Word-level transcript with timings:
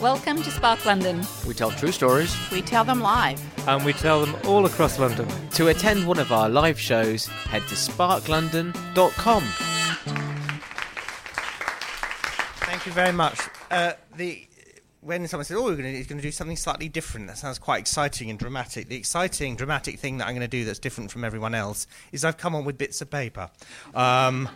Welcome 0.00 0.42
to 0.42 0.50
Spark 0.50 0.84
London. 0.86 1.22
We 1.46 1.54
tell 1.54 1.70
true 1.70 1.92
stories. 1.92 2.34
We 2.50 2.62
tell 2.62 2.84
them 2.84 3.00
live. 3.00 3.40
And 3.68 3.84
we 3.84 3.92
tell 3.92 4.24
them 4.24 4.34
all 4.46 4.64
across 4.64 4.98
London. 4.98 5.28
To 5.50 5.68
attend 5.68 6.06
one 6.08 6.18
of 6.18 6.32
our 6.32 6.48
live 6.48 6.80
shows, 6.80 7.26
head 7.26 7.62
to 7.68 7.74
sparklondon.com. 7.74 9.42
Thank 12.66 12.86
you 12.86 12.92
very 12.92 13.12
much. 13.12 13.38
Uh, 13.70 13.92
the 14.16 14.46
when 15.02 15.26
someone 15.28 15.44
says, 15.44 15.56
"Oh, 15.56 15.64
we're 15.64 15.76
going 15.76 15.94
to, 15.94 16.08
going 16.08 16.18
to 16.18 16.22
do 16.22 16.32
something 16.32 16.56
slightly 16.56 16.88
different," 16.88 17.26
that 17.26 17.38
sounds 17.38 17.58
quite 17.58 17.80
exciting 17.80 18.30
and 18.30 18.38
dramatic. 18.38 18.88
The 18.88 18.96
exciting, 18.96 19.56
dramatic 19.56 19.98
thing 19.98 20.18
that 20.18 20.26
I'm 20.26 20.34
going 20.34 20.40
to 20.40 20.48
do 20.48 20.64
that's 20.64 20.78
different 20.78 21.10
from 21.10 21.24
everyone 21.24 21.54
else 21.54 21.86
is 22.12 22.24
I've 22.24 22.36
come 22.38 22.54
on 22.54 22.64
with 22.64 22.78
bits 22.78 23.00
of 23.00 23.10
paper. 23.10 23.50
Um, 23.94 24.48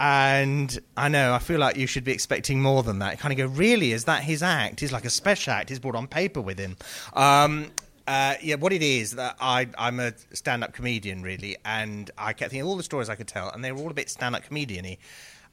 and 0.00 0.78
I 0.96 1.08
know, 1.08 1.34
I 1.34 1.38
feel 1.38 1.58
like 1.58 1.76
you 1.76 1.86
should 1.86 2.04
be 2.04 2.12
expecting 2.12 2.62
more 2.62 2.82
than 2.82 3.00
that. 3.00 3.12
You 3.12 3.18
kind 3.18 3.32
of 3.32 3.38
go, 3.38 3.46
really? 3.46 3.92
Is 3.92 4.04
that 4.04 4.22
his 4.22 4.42
act? 4.42 4.80
He's 4.80 4.92
like 4.92 5.04
a 5.04 5.10
special 5.10 5.52
act. 5.52 5.68
He's 5.68 5.78
brought 5.78 5.96
on 5.96 6.06
paper 6.06 6.40
with 6.40 6.58
him. 6.58 6.76
Um, 7.14 7.70
uh, 8.06 8.34
yeah, 8.42 8.54
what 8.54 8.72
it 8.72 8.82
is 8.82 9.16
that 9.16 9.36
I, 9.40 9.68
I'm 9.76 10.00
a 10.00 10.12
stand-up 10.32 10.72
comedian, 10.72 11.22
really, 11.22 11.56
and 11.64 12.10
I 12.16 12.32
kept 12.32 12.52
thinking 12.52 12.66
all 12.66 12.76
the 12.76 12.82
stories 12.82 13.08
I 13.08 13.16
could 13.16 13.28
tell, 13.28 13.50
and 13.50 13.62
they 13.62 13.72
were 13.72 13.80
all 13.82 13.90
a 13.90 13.94
bit 13.94 14.08
stand-up 14.08 14.44
comedian-y. 14.44 14.98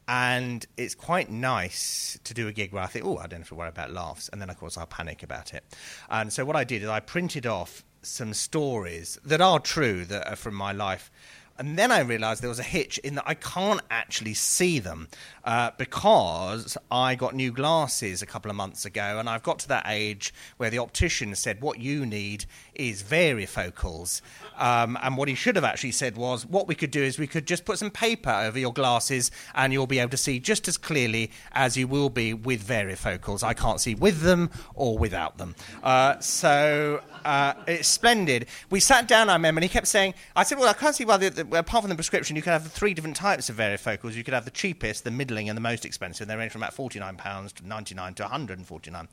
And 0.07 0.63
it's 0.77 0.93
quite 0.93 1.31
nice 1.31 2.19
to 2.23 2.35
do 2.35 2.47
a 2.47 2.51
gig 2.51 2.71
where 2.71 2.83
I 2.83 2.85
think, 2.85 3.05
oh, 3.05 3.17
I 3.17 3.25
don't 3.25 3.39
have 3.39 3.47
to 3.49 3.55
worry 3.55 3.69
about 3.69 3.91
laughs, 3.91 4.29
and 4.29 4.39
then 4.39 4.51
of 4.51 4.59
course 4.59 4.77
I'll 4.77 4.85
panic 4.85 5.23
about 5.23 5.53
it. 5.53 5.63
And 6.09 6.31
so 6.31 6.45
what 6.45 6.55
I 6.55 6.63
did 6.63 6.83
is 6.83 6.89
I 6.89 6.99
printed 6.99 7.47
off 7.47 7.83
some 8.03 8.35
stories 8.35 9.17
that 9.25 9.41
are 9.41 9.59
true 9.59 10.05
that 10.05 10.27
are 10.27 10.35
from 10.35 10.53
my 10.53 10.71
life 10.71 11.09
and 11.57 11.77
then 11.77 11.91
I 11.91 11.99
realized 11.99 12.41
there 12.41 12.49
was 12.49 12.59
a 12.59 12.63
hitch 12.63 12.97
in 12.99 13.15
that 13.15 13.23
I 13.25 13.33
can't 13.33 13.81
actually 13.89 14.33
see 14.33 14.79
them 14.79 15.07
uh, 15.45 15.71
because 15.77 16.77
I 16.91 17.15
got 17.15 17.33
new 17.33 17.51
glasses 17.51 18.21
a 18.21 18.25
couple 18.25 18.51
of 18.51 18.57
months 18.57 18.83
ago, 18.85 19.17
and 19.19 19.29
I've 19.29 19.43
got 19.43 19.59
to 19.59 19.67
that 19.69 19.85
age 19.87 20.33
where 20.57 20.69
the 20.69 20.79
optician 20.79 21.33
said, 21.35 21.61
What 21.61 21.79
you 21.79 22.05
need 22.05 22.45
is 22.75 23.03
varifocals. 23.03 24.21
Um, 24.57 24.97
and 25.01 25.17
what 25.17 25.27
he 25.27 25.35
should 25.35 25.55
have 25.55 25.65
actually 25.65 25.91
said 25.91 26.17
was, 26.17 26.45
What 26.45 26.67
we 26.67 26.75
could 26.75 26.91
do 26.91 27.01
is 27.01 27.19
we 27.19 27.27
could 27.27 27.45
just 27.45 27.65
put 27.65 27.79
some 27.79 27.91
paper 27.91 28.29
over 28.29 28.57
your 28.57 28.73
glasses, 28.73 29.31
and 29.53 29.73
you'll 29.73 29.87
be 29.87 29.99
able 29.99 30.11
to 30.11 30.17
see 30.17 30.39
just 30.39 30.67
as 30.67 30.77
clearly 30.77 31.31
as 31.51 31.75
you 31.77 31.87
will 31.87 32.09
be 32.09 32.33
with 32.33 32.65
varifocals. 32.65 33.43
I 33.43 33.53
can't 33.53 33.79
see 33.79 33.95
with 33.95 34.21
them 34.21 34.49
or 34.73 34.97
without 34.97 35.37
them. 35.37 35.55
Uh, 35.83 36.19
so 36.19 37.01
uh, 37.25 37.53
it's 37.67 37.87
splendid. 37.87 38.45
We 38.69 38.79
sat 38.79 39.07
down, 39.07 39.29
I 39.29 39.33
remember, 39.33 39.59
and 39.59 39.63
he 39.63 39.69
kept 39.69 39.87
saying, 39.87 40.13
I 40.35 40.43
said, 40.43 40.59
Well, 40.59 40.69
I 40.69 40.73
can't 40.73 40.95
see 40.95 41.05
why, 41.05 41.17
the, 41.17 41.29
the, 41.29 41.57
apart 41.57 41.83
from 41.83 41.89
the 41.89 41.95
prescription, 41.95 42.35
you 42.35 42.41
could 42.41 42.51
have 42.51 42.67
three 42.71 42.93
different 42.93 43.15
types 43.15 43.49
of 43.49 43.57
varifocals. 43.57 44.13
You 44.13 44.23
could 44.23 44.33
have 44.33 44.45
the 44.45 44.51
cheapest, 44.51 45.03
the 45.03 45.11
middling, 45.11 45.49
and 45.49 45.57
the 45.57 45.61
most 45.61 45.85
expensive. 45.85 46.27
They 46.27 46.35
range 46.35 46.51
from 46.51 46.61
about 46.61 46.75
£49 46.75 47.53
to 47.53 47.67
99 47.67 48.13
to 48.15 48.23
149 48.23 49.07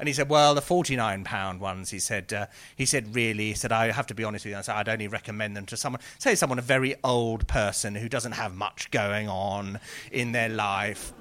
And 0.00 0.08
he 0.08 0.12
said, 0.14 0.28
Well, 0.28 0.54
the 0.54 0.62
£49 0.62 1.58
ones, 1.58 1.90
he 1.90 1.98
said, 1.98 2.32
uh, 2.32 2.46
he 2.74 2.86
said, 2.86 3.07
really, 3.12 3.54
said, 3.54 3.72
I 3.72 3.90
have 3.90 4.06
to 4.08 4.14
be 4.14 4.24
honest 4.24 4.44
with 4.44 4.52
you. 4.52 4.58
I 4.58 4.62
said, 4.62 4.76
I'd 4.76 4.88
only 4.88 5.08
recommend 5.08 5.56
them 5.56 5.66
to 5.66 5.76
someone, 5.76 6.00
say, 6.18 6.34
someone, 6.34 6.58
a 6.58 6.62
very 6.62 6.94
old 7.02 7.46
person 7.48 7.94
who 7.94 8.08
doesn't 8.08 8.32
have 8.32 8.54
much 8.54 8.90
going 8.90 9.28
on 9.28 9.80
in 10.12 10.32
their 10.32 10.48
life. 10.48 11.12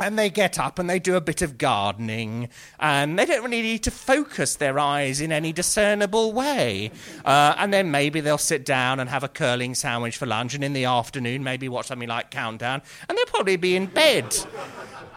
And 0.00 0.18
they 0.18 0.30
get 0.30 0.58
up 0.58 0.78
and 0.78 0.88
they 0.88 0.98
do 0.98 1.16
a 1.16 1.20
bit 1.20 1.42
of 1.42 1.58
gardening, 1.58 2.48
and 2.78 3.18
they 3.18 3.24
don't 3.24 3.42
really 3.42 3.62
need 3.62 3.82
to 3.84 3.90
focus 3.90 4.54
their 4.56 4.78
eyes 4.78 5.20
in 5.20 5.32
any 5.32 5.52
discernible 5.52 6.32
way. 6.32 6.90
Uh, 7.24 7.54
and 7.58 7.72
then 7.72 7.90
maybe 7.90 8.20
they'll 8.20 8.38
sit 8.38 8.64
down 8.64 9.00
and 9.00 9.10
have 9.10 9.24
a 9.24 9.28
curling 9.28 9.74
sandwich 9.74 10.16
for 10.16 10.26
lunch, 10.26 10.54
and 10.54 10.62
in 10.62 10.72
the 10.72 10.84
afternoon, 10.84 11.42
maybe 11.42 11.68
watch 11.68 11.86
something 11.86 12.08
like 12.08 12.30
Countdown, 12.30 12.80
and 13.08 13.18
they'll 13.18 13.26
probably 13.26 13.56
be 13.56 13.74
in 13.74 13.86
bed 13.86 14.36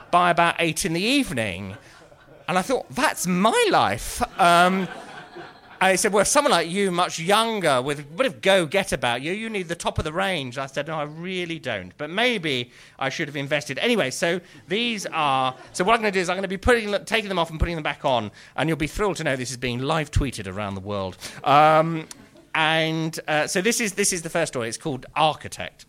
by 0.09 0.31
about 0.31 0.55
eight 0.59 0.83
in 0.83 0.93
the 0.93 1.01
evening. 1.01 1.77
And 2.47 2.57
I 2.57 2.63
thought, 2.63 2.89
that's 2.89 3.27
my 3.27 3.67
life. 3.71 4.21
Um, 4.37 4.89
I 5.83 5.95
said, 5.95 6.13
well, 6.13 6.23
someone 6.23 6.51
like 6.51 6.69
you, 6.69 6.91
much 6.91 7.17
younger, 7.19 7.81
with 7.81 7.99
a 7.99 8.03
bit 8.03 8.27
of 8.27 8.39
go 8.39 8.67
get 8.67 8.91
about 8.91 9.23
you, 9.23 9.33
you 9.33 9.49
need 9.49 9.67
the 9.67 9.75
top 9.75 9.97
of 9.97 10.03
the 10.03 10.13
range. 10.13 10.59
I 10.59 10.67
said, 10.67 10.85
no, 10.85 10.95
I 10.95 11.03
really 11.03 11.57
don't. 11.57 11.91
But 11.97 12.11
maybe 12.11 12.69
I 12.99 13.09
should 13.09 13.27
have 13.27 13.35
invested. 13.35 13.79
Anyway, 13.79 14.11
so 14.11 14.39
these 14.67 15.07
are. 15.07 15.55
So 15.73 15.83
what 15.83 15.95
I'm 15.95 16.01
going 16.01 16.13
to 16.13 16.17
do 16.17 16.21
is 16.21 16.29
I'm 16.29 16.35
going 16.35 16.43
to 16.43 16.47
be 16.47 16.57
putting, 16.57 16.93
taking 17.05 17.29
them 17.29 17.39
off 17.39 17.49
and 17.49 17.59
putting 17.59 17.73
them 17.73 17.83
back 17.83 18.05
on, 18.05 18.29
and 18.55 18.69
you'll 18.69 18.77
be 18.77 18.85
thrilled 18.85 19.17
to 19.17 19.23
know 19.23 19.35
this 19.35 19.49
is 19.49 19.57
being 19.57 19.79
live 19.79 20.11
tweeted 20.11 20.45
around 20.45 20.75
the 20.75 20.81
world. 20.81 21.17
Um, 21.43 22.07
and 22.53 23.19
uh, 23.27 23.47
so 23.47 23.59
this 23.59 23.81
is 23.81 23.93
this 23.93 24.13
is 24.13 24.21
the 24.21 24.29
first 24.29 24.53
story. 24.53 24.67
It's 24.67 24.77
called 24.77 25.07
Architect, 25.15 25.87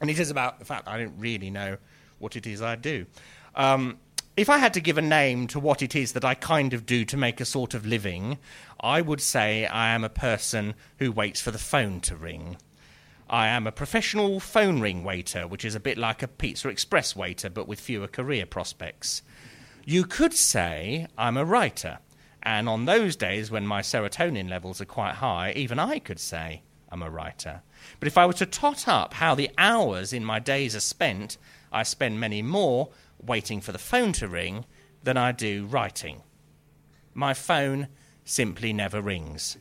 and 0.00 0.10
it 0.10 0.20
is 0.20 0.30
about 0.30 0.60
the 0.60 0.64
fact 0.64 0.86
I 0.86 0.96
don't 0.96 1.18
really 1.18 1.50
know 1.50 1.76
what 2.20 2.36
it 2.36 2.46
is 2.46 2.62
I 2.62 2.76
do. 2.76 3.04
Um, 3.56 3.98
if 4.38 4.48
I 4.48 4.58
had 4.58 4.72
to 4.74 4.80
give 4.80 4.96
a 4.96 5.02
name 5.02 5.48
to 5.48 5.58
what 5.58 5.82
it 5.82 5.96
is 5.96 6.12
that 6.12 6.24
I 6.24 6.34
kind 6.34 6.72
of 6.72 6.86
do 6.86 7.04
to 7.06 7.16
make 7.16 7.40
a 7.40 7.44
sort 7.44 7.74
of 7.74 7.84
living, 7.84 8.38
I 8.78 9.00
would 9.00 9.20
say 9.20 9.66
I 9.66 9.88
am 9.88 10.04
a 10.04 10.08
person 10.08 10.74
who 10.98 11.10
waits 11.10 11.40
for 11.40 11.50
the 11.50 11.58
phone 11.58 12.00
to 12.02 12.14
ring. 12.14 12.56
I 13.28 13.48
am 13.48 13.66
a 13.66 13.72
professional 13.72 14.38
phone 14.38 14.78
ring 14.78 15.02
waiter, 15.02 15.48
which 15.48 15.64
is 15.64 15.74
a 15.74 15.80
bit 15.80 15.98
like 15.98 16.22
a 16.22 16.28
Pizza 16.28 16.68
Express 16.68 17.16
waiter, 17.16 17.50
but 17.50 17.66
with 17.66 17.80
fewer 17.80 18.06
career 18.06 18.46
prospects. 18.46 19.22
You 19.84 20.04
could 20.04 20.34
say 20.34 21.08
I'm 21.18 21.36
a 21.36 21.44
writer, 21.44 21.98
and 22.40 22.68
on 22.68 22.84
those 22.84 23.16
days 23.16 23.50
when 23.50 23.66
my 23.66 23.80
serotonin 23.80 24.48
levels 24.48 24.80
are 24.80 24.84
quite 24.86 25.16
high, 25.16 25.52
even 25.56 25.80
I 25.80 25.98
could 25.98 26.20
say 26.20 26.62
I'm 26.92 27.02
a 27.02 27.10
writer. 27.10 27.62
But 27.98 28.06
if 28.06 28.16
I 28.16 28.24
were 28.24 28.34
to 28.34 28.46
tot 28.46 28.86
up 28.86 29.14
how 29.14 29.34
the 29.34 29.50
hours 29.58 30.12
in 30.12 30.24
my 30.24 30.38
days 30.38 30.76
are 30.76 30.80
spent, 30.80 31.38
I 31.72 31.82
spend 31.82 32.20
many 32.20 32.40
more 32.40 32.90
waiting 33.20 33.60
for 33.60 33.72
the 33.72 33.78
phone 33.78 34.12
to 34.14 34.28
ring 34.28 34.64
than 35.02 35.16
I 35.16 35.32
do 35.32 35.64
writing. 35.66 36.22
My 37.14 37.34
phone 37.34 37.88
simply 38.24 38.72
never 38.72 39.00
rings. 39.00 39.56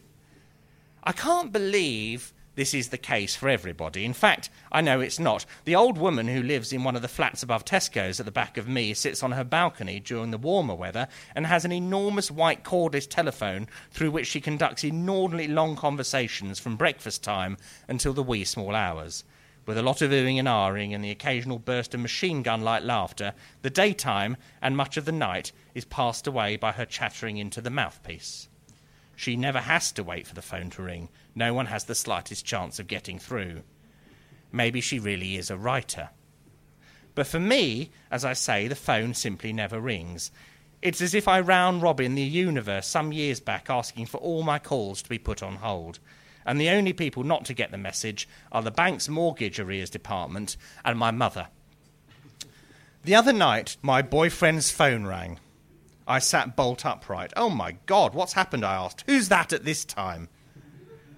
I 1.03 1.12
can't 1.12 1.51
believe 1.51 2.34
this 2.57 2.73
is 2.73 2.90
the 2.90 2.97
case 2.97 3.35
for 3.35 3.50
everybody. 3.50 4.03
In 4.03 4.13
fact, 4.13 4.50
I 4.72 4.81
know 4.81 5.00
it's 5.00 5.19
not. 5.19 5.45
The 5.66 5.75
old 5.75 5.97
woman 6.00 6.28
who 6.28 6.41
lives 6.41 6.73
in 6.73 6.84
one 6.84 6.95
of 6.95 7.03
the 7.03 7.07
flats 7.07 7.44
above 7.44 7.63
Tesco's 7.63 8.19
at 8.19 8.25
the 8.25 8.31
back 8.31 8.57
of 8.57 8.68
me 8.68 8.95
sits 8.95 9.22
on 9.22 9.34
her 9.34 9.44
balcony 9.44 10.00
during 10.00 10.31
the 10.31 10.39
warmer 10.39 10.74
weather 10.74 11.07
and 11.35 11.45
has 11.45 11.66
an 11.66 11.72
enormous 11.72 12.31
white 12.31 12.63
cordless 12.63 13.07
telephone 13.07 13.68
through 13.91 14.09
which 14.09 14.25
she 14.25 14.41
conducts 14.41 14.84
inordinately 14.84 15.47
long 15.47 15.75
conversations 15.75 16.57
from 16.57 16.78
breakfast 16.78 17.24
time 17.24 17.57
until 17.88 18.12
the 18.12 18.24
wee 18.24 18.44
small 18.44 18.74
hours. 18.74 19.24
With 19.67 19.78
a 19.78 19.83
lot 19.83 20.01
of 20.01 20.11
oohing 20.11 20.39
and 20.39 20.47
ahhing 20.47 20.95
and 20.95 21.03
the 21.03 21.11
occasional 21.11 21.59
burst 21.59 21.94
of 21.94 22.00
machine 22.00 22.41
gun 22.41 22.61
like 22.61 22.83
laughter, 22.83 23.33
the 23.63 23.69
daytime 23.69 24.38
and 24.62 24.77
much 24.77 24.95
of 24.95 25.03
the 25.03 25.12
night 25.12 25.51
is 25.75 25.83
passed 25.83 26.25
away 26.25 26.56
by 26.56 26.71
her 26.71 26.86
chattering 26.86 27.36
into 27.36 27.59
the 27.59 27.69
mouthpiece. 27.69 28.47
She 29.18 29.36
never 29.36 29.59
has 29.59 29.91
to 29.91 30.06
wait 30.06 30.25
for 30.25 30.36
the 30.36 30.41
phone 30.41 30.69
to 30.69 30.83
ring. 30.83 31.09
No 31.36 31.53
one 31.53 31.65
has 31.65 31.83
the 31.83 31.95
slightest 31.95 32.45
chance 32.45 32.80
of 32.80 32.88
getting 32.88 33.19
through. 33.19 33.63
Maybe 34.53 34.80
she 34.80 35.00
really 35.00 35.36
is 35.36 35.50
a 35.50 35.57
writer. 35.57 36.12
But 37.13 37.27
for 37.27 37.39
me, 37.39 37.91
as 38.09 38.24
I 38.24 38.33
say, 38.33 38.69
the 38.69 38.75
phone 38.75 39.13
simply 39.15 39.51
never 39.51 39.81
rings. 39.81 40.31
It's 40.81 41.01
as 41.01 41.13
if 41.13 41.27
I 41.27 41.41
round 41.41 41.81
robin 41.81 42.15
the 42.15 42.21
universe 42.21 42.88
some 42.88 43.12
years 43.12 43.41
back 43.41 43.69
asking 43.69 44.06
for 44.06 44.19
all 44.19 44.44
my 44.44 44.59
calls 44.59 45.01
to 45.01 45.09
be 45.09 45.18
put 45.18 45.44
on 45.44 45.57
hold 45.57 46.00
and 46.47 46.59
the 46.59 46.69
only 46.69 46.94
people 46.94 47.23
not 47.23 47.45
to 47.45 47.53
get 47.53 47.69
the 47.71 47.77
message 47.77 48.27
are 48.51 48.63
the 48.63 48.71
bank's 48.71 49.09
mortgage 49.09 49.59
arrears 49.59 49.89
department 49.89 50.55
and 50.85 50.97
my 50.97 51.11
mother. 51.11 51.49
The 53.03 53.15
other 53.15 53.33
night, 53.33 53.77
my 53.81 54.01
boyfriend's 54.01 54.71
phone 54.71 55.05
rang. 55.05 55.39
I 56.07 56.19
sat 56.19 56.55
bolt 56.55 56.85
upright. 56.85 57.33
Oh 57.35 57.49
my 57.49 57.77
God, 57.85 58.13
what's 58.15 58.33
happened? 58.33 58.63
I 58.63 58.75
asked. 58.75 59.03
Who's 59.07 59.27
that 59.27 59.51
at 59.51 59.65
this 59.65 59.83
time? 59.83 60.29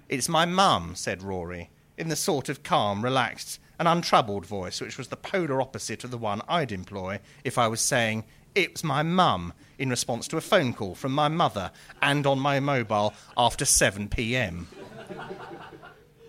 It's 0.08 0.28
my 0.28 0.44
mum, 0.44 0.96
said 0.96 1.22
Rory, 1.22 1.70
in 1.96 2.08
the 2.08 2.16
sort 2.16 2.48
of 2.48 2.64
calm, 2.64 3.02
relaxed, 3.04 3.60
an 3.78 3.86
untroubled 3.86 4.44
voice, 4.44 4.80
which 4.80 4.98
was 4.98 5.08
the 5.08 5.16
polar 5.16 5.62
opposite 5.62 6.02
of 6.02 6.10
the 6.10 6.18
one 6.18 6.42
I'd 6.48 6.72
employ 6.72 7.20
if 7.44 7.56
I 7.56 7.68
was 7.68 7.80
saying, 7.80 8.24
It 8.56 8.72
was 8.72 8.84
my 8.84 9.04
mum, 9.04 9.52
in 9.78 9.90
response 9.90 10.26
to 10.28 10.36
a 10.36 10.40
phone 10.40 10.74
call 10.74 10.96
from 10.96 11.12
my 11.12 11.28
mother 11.28 11.70
and 12.02 12.26
on 12.26 12.40
my 12.40 12.58
mobile 12.58 13.14
after 13.36 13.64
7 13.64 14.08
pm. 14.08 14.66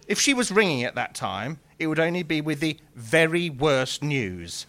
If 0.07 0.19
she 0.19 0.33
was 0.33 0.51
ringing 0.51 0.83
at 0.83 0.95
that 0.95 1.16
time, 1.16 1.60
it 1.80 1.88
would 1.88 2.00
only 2.00 2.24
be 2.24 2.42
with 2.42 2.60
the 2.60 2.78
very 2.95 3.50
worst 3.50 4.04
news. 4.04 4.66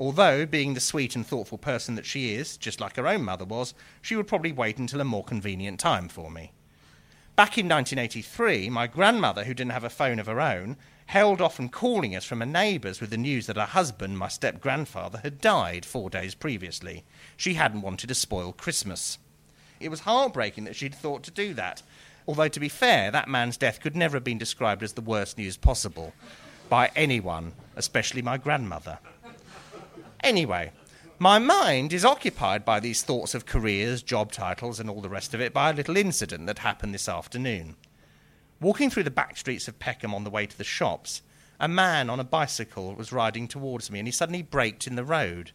Although, 0.00 0.46
being 0.46 0.74
the 0.74 0.80
sweet 0.80 1.16
and 1.16 1.26
thoughtful 1.26 1.58
person 1.58 1.96
that 1.96 2.06
she 2.06 2.34
is, 2.34 2.56
just 2.56 2.80
like 2.80 2.96
her 2.96 3.08
own 3.08 3.24
mother 3.24 3.44
was, 3.44 3.74
she 4.00 4.14
would 4.14 4.28
probably 4.28 4.52
wait 4.52 4.78
until 4.78 5.00
a 5.00 5.04
more 5.04 5.24
convenient 5.24 5.80
time 5.80 6.08
for 6.08 6.30
me. 6.30 6.52
Back 7.34 7.58
in 7.58 7.68
1983, 7.68 8.70
my 8.70 8.86
grandmother, 8.86 9.44
who 9.44 9.54
didn't 9.54 9.72
have 9.72 9.84
a 9.84 9.90
phone 9.90 10.18
of 10.18 10.26
her 10.26 10.40
own, 10.40 10.76
held 11.06 11.40
off 11.40 11.54
from 11.54 11.68
calling 11.68 12.14
us 12.14 12.24
from 12.24 12.40
her 12.40 12.46
neighbours 12.46 13.00
with 13.00 13.10
the 13.10 13.16
news 13.16 13.46
that 13.46 13.56
her 13.56 13.64
husband, 13.64 14.18
my 14.18 14.28
step 14.28 14.60
grandfather, 14.60 15.20
had 15.22 15.40
died 15.40 15.86
four 15.86 16.10
days 16.10 16.34
previously. 16.34 17.04
She 17.36 17.54
hadn't 17.54 17.82
wanted 17.82 18.08
to 18.08 18.14
spoil 18.14 18.52
Christmas. 18.52 19.18
It 19.80 19.88
was 19.88 20.00
heartbreaking 20.00 20.64
that 20.64 20.76
she'd 20.76 20.94
thought 20.94 21.22
to 21.24 21.30
do 21.30 21.54
that, 21.54 21.82
although, 22.28 22.48
to 22.48 22.60
be 22.60 22.68
fair, 22.68 23.10
that 23.10 23.26
man's 23.26 23.56
death 23.56 23.80
could 23.80 23.96
never 23.96 24.16
have 24.16 24.24
been 24.24 24.38
described 24.38 24.82
as 24.82 24.92
the 24.92 25.00
worst 25.00 25.38
news 25.38 25.56
possible 25.56 26.12
by 26.68 26.90
anyone, 26.94 27.54
especially 27.74 28.20
my 28.20 28.36
grandmother. 28.36 28.98
Anyway, 30.22 30.70
my 31.18 31.38
mind 31.38 31.92
is 31.92 32.04
occupied 32.04 32.66
by 32.66 32.78
these 32.78 33.02
thoughts 33.02 33.34
of 33.34 33.46
careers, 33.46 34.02
job 34.02 34.30
titles, 34.30 34.78
and 34.78 34.90
all 34.90 35.00
the 35.00 35.08
rest 35.08 35.32
of 35.32 35.40
it 35.40 35.54
by 35.54 35.70
a 35.70 35.72
little 35.72 35.96
incident 35.96 36.46
that 36.46 36.58
happened 36.58 36.92
this 36.92 37.08
afternoon. 37.08 37.76
Walking 38.60 38.90
through 38.90 39.04
the 39.04 39.10
back 39.10 39.38
streets 39.38 39.66
of 39.66 39.78
Peckham 39.78 40.14
on 40.14 40.24
the 40.24 40.30
way 40.30 40.44
to 40.44 40.58
the 40.58 40.64
shops, 40.64 41.22
a 41.58 41.66
man 41.66 42.10
on 42.10 42.20
a 42.20 42.24
bicycle 42.24 42.94
was 42.94 43.10
riding 43.10 43.48
towards 43.48 43.90
me 43.90 44.00
and 44.00 44.06
he 44.06 44.12
suddenly 44.12 44.42
braked 44.42 44.86
in 44.86 44.96
the 44.96 45.04
road. 45.04 45.52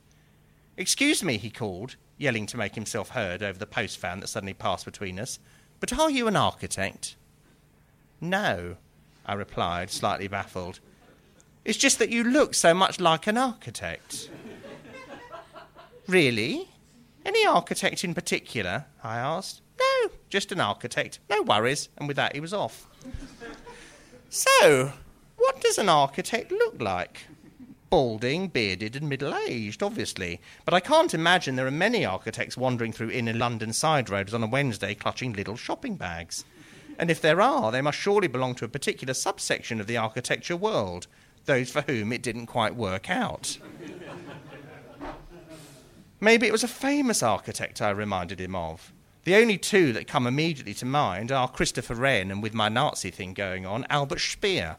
Excuse 0.76 1.22
me, 1.24 1.38
he 1.38 1.52
called, 1.52 1.98
yelling 2.18 2.48
to 2.48 2.58
make 2.58 2.74
himself 2.74 3.10
heard 3.10 3.44
over 3.44 3.60
the 3.60 3.68
post 3.68 4.00
van 4.00 4.22
that 4.22 4.28
suddenly 4.28 4.54
passed 4.54 4.86
between 4.86 5.20
us, 5.20 5.38
but 5.84 6.00
are 6.00 6.10
you 6.10 6.30
an 6.30 6.38
architect? 6.38 7.18
No, 8.22 8.78
I 9.26 9.34
replied, 9.34 9.92
slightly 9.92 10.30
baffled. 10.30 10.80
It's 11.66 11.78
just 11.78 12.00
that 12.00 12.10
you 12.10 12.24
look 12.24 12.54
so 12.54 12.74
much 12.74 13.02
like 13.02 13.28
an 13.28 13.38
architect. 13.38 14.30
really? 16.08 16.70
Any 17.26 17.46
architect 17.46 18.06
in 18.06 18.14
particular? 18.14 18.86
I 19.04 19.18
asked. 19.18 19.60
No, 19.78 20.12
just 20.30 20.54
an 20.54 20.62
architect. 20.62 21.20
No 21.30 21.42
worries. 21.42 21.90
And 21.98 22.08
with 22.08 22.16
that, 22.16 22.34
he 22.34 22.40
was 22.40 22.54
off. 22.54 22.88
so, 24.30 24.94
what 25.36 25.60
does 25.60 25.78
an 25.78 25.90
architect 25.90 26.50
look 26.50 26.82
like? 26.82 27.28
Balding, 27.94 28.48
bearded, 28.48 28.96
and 28.96 29.08
middle 29.08 29.36
aged, 29.36 29.84
obviously. 29.84 30.42
But 30.66 30.74
I 30.74 30.80
can't 30.80 31.14
imagine 31.14 31.56
there 31.56 31.68
are 31.68 31.70
many 31.70 32.04
architects 32.04 32.58
wandering 32.58 32.92
through 32.92 33.12
inner 33.12 33.34
London 33.34 33.72
side 33.72 34.10
roads 34.10 34.34
on 34.34 34.42
a 34.42 34.48
Wednesday 34.48 34.96
clutching 34.96 35.34
little 35.34 35.56
shopping 35.56 35.96
bags. 35.96 36.44
And 36.98 37.12
if 37.12 37.22
there 37.22 37.40
are, 37.40 37.72
they 37.72 37.82
must 37.82 38.00
surely 38.00 38.28
belong 38.28 38.56
to 38.56 38.66
a 38.66 38.68
particular 38.68 39.14
subsection 39.14 39.80
of 39.80 39.86
the 39.86 39.98
architecture 39.98 40.58
world 40.58 41.06
those 41.46 41.70
for 41.70 41.82
whom 41.82 42.12
it 42.12 42.24
didn't 42.24 42.48
quite 42.48 42.76
work 42.76 43.12
out. 43.12 43.60
Maybe 46.20 46.48
it 46.48 46.52
was 46.52 46.64
a 46.64 46.68
famous 46.68 47.22
architect 47.22 47.80
I 47.80 47.92
reminded 47.92 48.42
him 48.42 48.56
of. 48.56 48.92
The 49.24 49.36
only 49.36 49.60
two 49.60 49.94
that 49.94 50.08
come 50.08 50.26
immediately 50.26 50.74
to 50.74 50.86
mind 50.88 51.32
are 51.32 51.48
Christopher 51.48 51.94
Wren 51.94 52.32
and, 52.32 52.42
with 52.42 52.56
my 52.56 52.70
Nazi 52.70 53.12
thing 53.12 53.36
going 53.36 53.68
on, 53.68 53.86
Albert 53.92 54.22
Speer. 54.22 54.78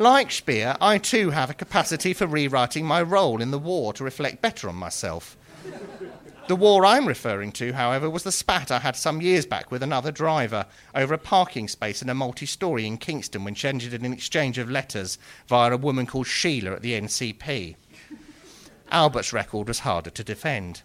Like 0.00 0.32
Speer, 0.32 0.76
I 0.80 0.96
too 0.96 1.28
have 1.30 1.50
a 1.50 1.54
capacity 1.54 2.14
for 2.14 2.26
rewriting 2.26 2.86
my 2.86 3.02
role 3.02 3.42
in 3.42 3.50
the 3.50 3.58
war 3.58 3.92
to 3.92 4.02
reflect 4.02 4.40
better 4.40 4.66
on 4.68 4.74
myself. 4.74 5.36
The 6.48 6.56
war 6.56 6.86
I'm 6.86 7.06
referring 7.06 7.52
to, 7.52 7.74
however, 7.74 8.08
was 8.08 8.22
the 8.22 8.32
spat 8.32 8.70
I 8.70 8.78
had 8.78 8.96
some 8.96 9.20
years 9.20 9.44
back 9.44 9.70
with 9.70 9.82
another 9.82 10.10
driver 10.10 10.64
over 10.94 11.12
a 11.12 11.18
parking 11.18 11.68
space 11.68 12.00
in 12.00 12.08
a 12.08 12.14
multi 12.14 12.46
story 12.46 12.86
in 12.86 12.96
Kingston 12.96 13.44
when 13.44 13.54
she 13.54 13.68
ended 13.68 13.92
in 13.92 14.06
an 14.06 14.12
exchange 14.14 14.56
of 14.56 14.70
letters 14.70 15.18
via 15.46 15.70
a 15.70 15.76
woman 15.76 16.06
called 16.06 16.26
Sheila 16.26 16.72
at 16.72 16.82
the 16.82 16.98
NCP. 16.98 17.76
Albert's 18.90 19.34
record 19.34 19.68
was 19.68 19.80
harder 19.80 20.10
to 20.10 20.24
defend. 20.24 20.80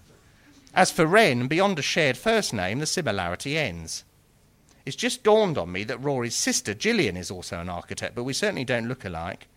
As 0.73 0.91
for 0.91 1.05
Wren, 1.05 1.47
beyond 1.47 1.79
a 1.79 1.81
shared 1.81 2.17
first 2.17 2.53
name, 2.53 2.79
the 2.79 2.85
similarity 2.85 3.57
ends. 3.57 4.03
It's 4.85 4.95
just 4.95 5.23
dawned 5.23 5.57
on 5.57 5.71
me 5.71 5.83
that 5.85 6.03
Rory's 6.03 6.35
sister, 6.35 6.75
Gillian, 6.75 7.17
is 7.17 7.31
also 7.31 7.59
an 7.59 7.69
architect, 7.69 8.13
but 8.13 8.23
we 8.23 8.33
certainly 8.33 8.63
don't 8.63 8.87
look 8.87 9.03
alike. 9.03 9.47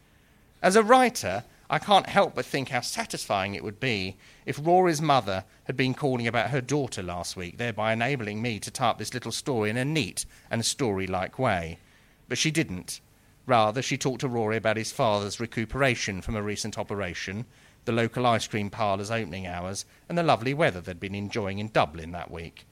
As 0.63 0.75
a 0.75 0.83
writer, 0.83 1.45
I 1.69 1.79
can't 1.79 2.09
help 2.09 2.35
but 2.35 2.47
think 2.47 2.71
how 2.71 2.81
satisfying 2.81 3.55
it 3.55 3.63
would 3.63 3.79
be 3.79 4.17
if 4.47 4.59
Rory's 4.63 5.03
mother 5.03 5.45
had 5.65 5.77
been 5.77 5.93
calling 5.93 6.27
about 6.27 6.49
her 6.49 6.63
daughter 6.63 7.03
last 7.03 7.37
week, 7.37 7.59
thereby 7.59 7.93
enabling 7.93 8.41
me 8.41 8.59
to 8.61 8.71
type 8.71 8.97
this 8.97 9.13
little 9.13 9.33
story 9.33 9.69
in 9.69 9.77
a 9.77 9.85
neat 9.85 10.25
and 10.51 10.65
story 10.65 11.07
like 11.07 11.39
way. 11.39 11.79
But 12.27 12.39
she 12.39 12.51
didn't. 12.51 13.01
Rather, 13.45 13.83
she 13.83 13.99
talked 13.99 14.21
to 14.23 14.29
Rory 14.29 14.57
about 14.57 14.79
his 14.79 14.93
father's 14.93 15.41
recuperation 15.41 16.23
from 16.23 16.37
a 16.37 16.43
recent 16.43 16.79
operation, 16.79 17.45
the 17.85 17.93
local 17.93 18.25
ice 18.25 18.47
cream 18.47 18.71
parlour's 18.71 19.11
opening 19.11 19.47
hours, 19.47 19.85
and 20.09 20.17
the 20.17 20.23
lovely 20.23 20.55
weather 20.55 20.81
they'd 20.81 21.01
been 21.01 21.15
enjoying 21.15 21.59
in 21.59 21.69
Dublin 21.69 22.13
that 22.13 22.31
week. 22.31 22.65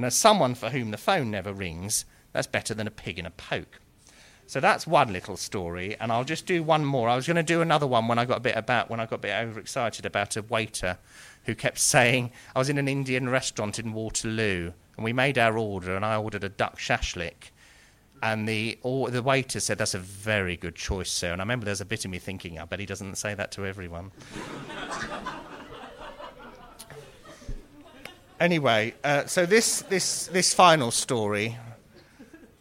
And 0.00 0.06
as 0.06 0.14
someone 0.14 0.54
for 0.54 0.70
whom 0.70 0.92
the 0.92 0.96
phone 0.96 1.30
never 1.30 1.52
rings, 1.52 2.06
that's 2.32 2.46
better 2.46 2.72
than 2.72 2.86
a 2.86 2.90
pig 2.90 3.18
in 3.18 3.26
a 3.26 3.30
poke. 3.30 3.80
So 4.46 4.58
that's 4.58 4.86
one 4.86 5.12
little 5.12 5.36
story, 5.36 5.94
and 6.00 6.10
I'll 6.10 6.24
just 6.24 6.46
do 6.46 6.62
one 6.62 6.86
more. 6.86 7.10
I 7.10 7.16
was 7.16 7.26
going 7.26 7.36
to 7.36 7.42
do 7.42 7.60
another 7.60 7.86
one 7.86 8.08
when 8.08 8.18
I 8.18 8.24
got 8.24 8.38
a 8.38 8.40
bit 8.40 8.56
about 8.56 8.88
when 8.88 8.98
I 8.98 9.04
got 9.04 9.16
a 9.16 9.18
bit 9.18 9.34
overexcited 9.34 10.06
about 10.06 10.38
a 10.38 10.42
waiter 10.42 10.96
who 11.44 11.54
kept 11.54 11.78
saying 11.96 12.32
I 12.56 12.58
was 12.58 12.70
in 12.70 12.78
an 12.78 12.88
Indian 12.88 13.28
restaurant 13.28 13.78
in 13.78 13.92
Waterloo, 13.92 14.72
and 14.96 15.04
we 15.04 15.12
made 15.12 15.36
our 15.36 15.58
order, 15.58 15.94
and 15.94 16.02
I 16.02 16.16
ordered 16.16 16.44
a 16.44 16.48
duck 16.48 16.78
shashlik. 16.78 17.50
And 18.22 18.48
the 18.48 18.78
or, 18.80 19.10
the 19.10 19.22
waiter 19.22 19.60
said, 19.60 19.76
"That's 19.76 19.92
a 19.92 19.98
very 19.98 20.56
good 20.56 20.76
choice, 20.76 21.10
sir." 21.10 21.30
And 21.30 21.42
I 21.42 21.44
remember 21.44 21.66
there's 21.66 21.82
a 21.82 21.84
bit 21.84 22.06
of 22.06 22.10
me 22.10 22.18
thinking, 22.18 22.58
"I 22.58 22.64
bet 22.64 22.80
he 22.80 22.86
doesn't 22.86 23.16
say 23.16 23.34
that 23.34 23.52
to 23.52 23.66
everyone." 23.66 24.12
anyway, 28.40 28.94
uh, 29.04 29.26
so 29.26 29.46
this 29.46 29.82
this 29.82 30.26
this 30.28 30.52
final 30.54 30.90
story, 30.90 31.56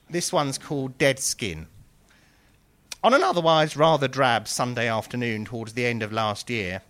this 0.10 0.32
one's 0.32 0.58
called 0.58 0.98
Dead 0.98 1.20
Skin. 1.20 1.68
On 3.02 3.14
an 3.14 3.24
otherwise 3.24 3.78
rather 3.78 4.10
drab 4.10 4.48
Sunday 4.48 4.90
afternoon 4.90 5.46
towards 5.46 5.74
the 5.74 5.86
end 5.86 6.04
of 6.04 6.12
last 6.12 6.50
year, 6.50 6.82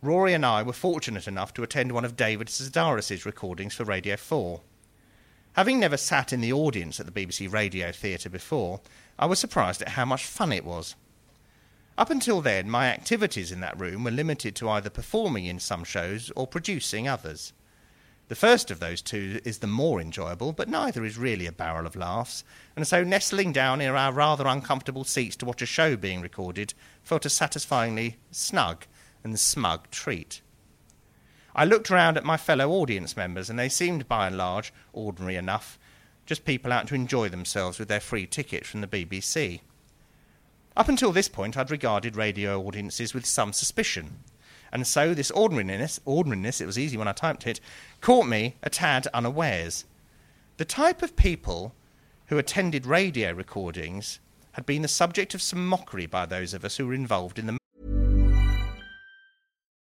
Rory 0.00 0.32
and 0.32 0.46
I 0.46 0.62
were 0.62 0.72
fortunate 0.72 1.28
enough 1.28 1.52
to 1.54 1.62
attend 1.62 1.92
one 1.92 2.06
of 2.06 2.16
David 2.16 2.48
Sedaris's 2.48 3.26
recordings 3.26 3.74
for 3.74 3.84
Radio 3.84 4.16
4. 4.16 4.62
Having 5.54 5.80
never 5.80 5.98
sat 5.98 6.32
in 6.32 6.40
the 6.40 6.52
audience 6.52 6.98
at 6.98 7.06
the 7.06 7.12
BBC 7.12 7.52
Radio 7.52 7.92
Theatre 7.92 8.30
before, 8.30 8.80
I 9.18 9.26
was 9.26 9.38
surprised 9.38 9.82
at 9.82 9.90
how 9.90 10.06
much 10.06 10.24
fun 10.24 10.52
it 10.52 10.64
was. 10.64 10.94
Up 11.98 12.08
until 12.08 12.40
then, 12.40 12.70
my 12.70 12.86
activities 12.86 13.52
in 13.52 13.60
that 13.60 13.78
room 13.78 14.04
were 14.04 14.10
limited 14.10 14.56
to 14.56 14.70
either 14.70 14.88
performing 14.88 15.44
in 15.44 15.58
some 15.58 15.84
shows 15.84 16.32
or 16.34 16.46
producing 16.46 17.06
others. 17.06 17.52
The 18.30 18.36
first 18.36 18.70
of 18.70 18.78
those 18.78 19.02
two 19.02 19.40
is 19.44 19.58
the 19.58 19.66
more 19.66 20.00
enjoyable, 20.00 20.52
but 20.52 20.68
neither 20.68 21.04
is 21.04 21.18
really 21.18 21.46
a 21.46 21.52
barrel 21.52 21.84
of 21.84 21.96
laughs, 21.96 22.44
and 22.76 22.86
so 22.86 23.02
nestling 23.02 23.52
down 23.52 23.80
in 23.80 23.90
our 23.90 24.12
rather 24.12 24.46
uncomfortable 24.46 25.02
seats 25.02 25.34
to 25.38 25.44
watch 25.44 25.62
a 25.62 25.66
show 25.66 25.96
being 25.96 26.20
recorded 26.20 26.72
felt 27.02 27.26
a 27.26 27.28
satisfyingly 27.28 28.18
snug 28.30 28.86
and 29.24 29.36
smug 29.36 29.90
treat. 29.90 30.42
I 31.56 31.64
looked 31.64 31.90
round 31.90 32.16
at 32.16 32.24
my 32.24 32.36
fellow 32.36 32.70
audience 32.70 33.16
members, 33.16 33.50
and 33.50 33.58
they 33.58 33.68
seemed 33.68 34.06
by 34.06 34.28
and 34.28 34.36
large 34.36 34.72
ordinary 34.92 35.34
enough, 35.34 35.76
just 36.24 36.44
people 36.44 36.72
out 36.72 36.86
to 36.86 36.94
enjoy 36.94 37.30
themselves 37.30 37.80
with 37.80 37.88
their 37.88 37.98
free 37.98 38.28
ticket 38.28 38.64
from 38.64 38.80
the 38.80 38.86
BBC. 38.86 39.60
Up 40.76 40.88
until 40.88 41.10
this 41.10 41.28
point, 41.28 41.56
I'd 41.56 41.72
regarded 41.72 42.14
radio 42.14 42.62
audiences 42.62 43.12
with 43.12 43.26
some 43.26 43.52
suspicion. 43.52 44.20
And 44.72 44.86
so 44.86 45.14
this 45.14 45.30
ordinariness, 45.30 46.00
ordinariness, 46.04 46.60
it 46.60 46.66
was 46.66 46.78
easy 46.78 46.96
when 46.96 47.08
I 47.08 47.12
typed 47.12 47.46
it, 47.46 47.60
caught 48.00 48.26
me 48.26 48.56
a 48.62 48.70
tad 48.70 49.06
unawares. 49.12 49.84
The 50.56 50.64
type 50.64 51.02
of 51.02 51.16
people 51.16 51.74
who 52.26 52.38
attended 52.38 52.86
radio 52.86 53.32
recordings 53.32 54.20
had 54.52 54.66
been 54.66 54.82
the 54.82 54.88
subject 54.88 55.34
of 55.34 55.42
some 55.42 55.66
mockery 55.66 56.06
by 56.06 56.26
those 56.26 56.54
of 56.54 56.64
us 56.64 56.76
who 56.76 56.86
were 56.86 56.94
involved 56.94 57.38
in 57.38 57.46
the 57.46 57.59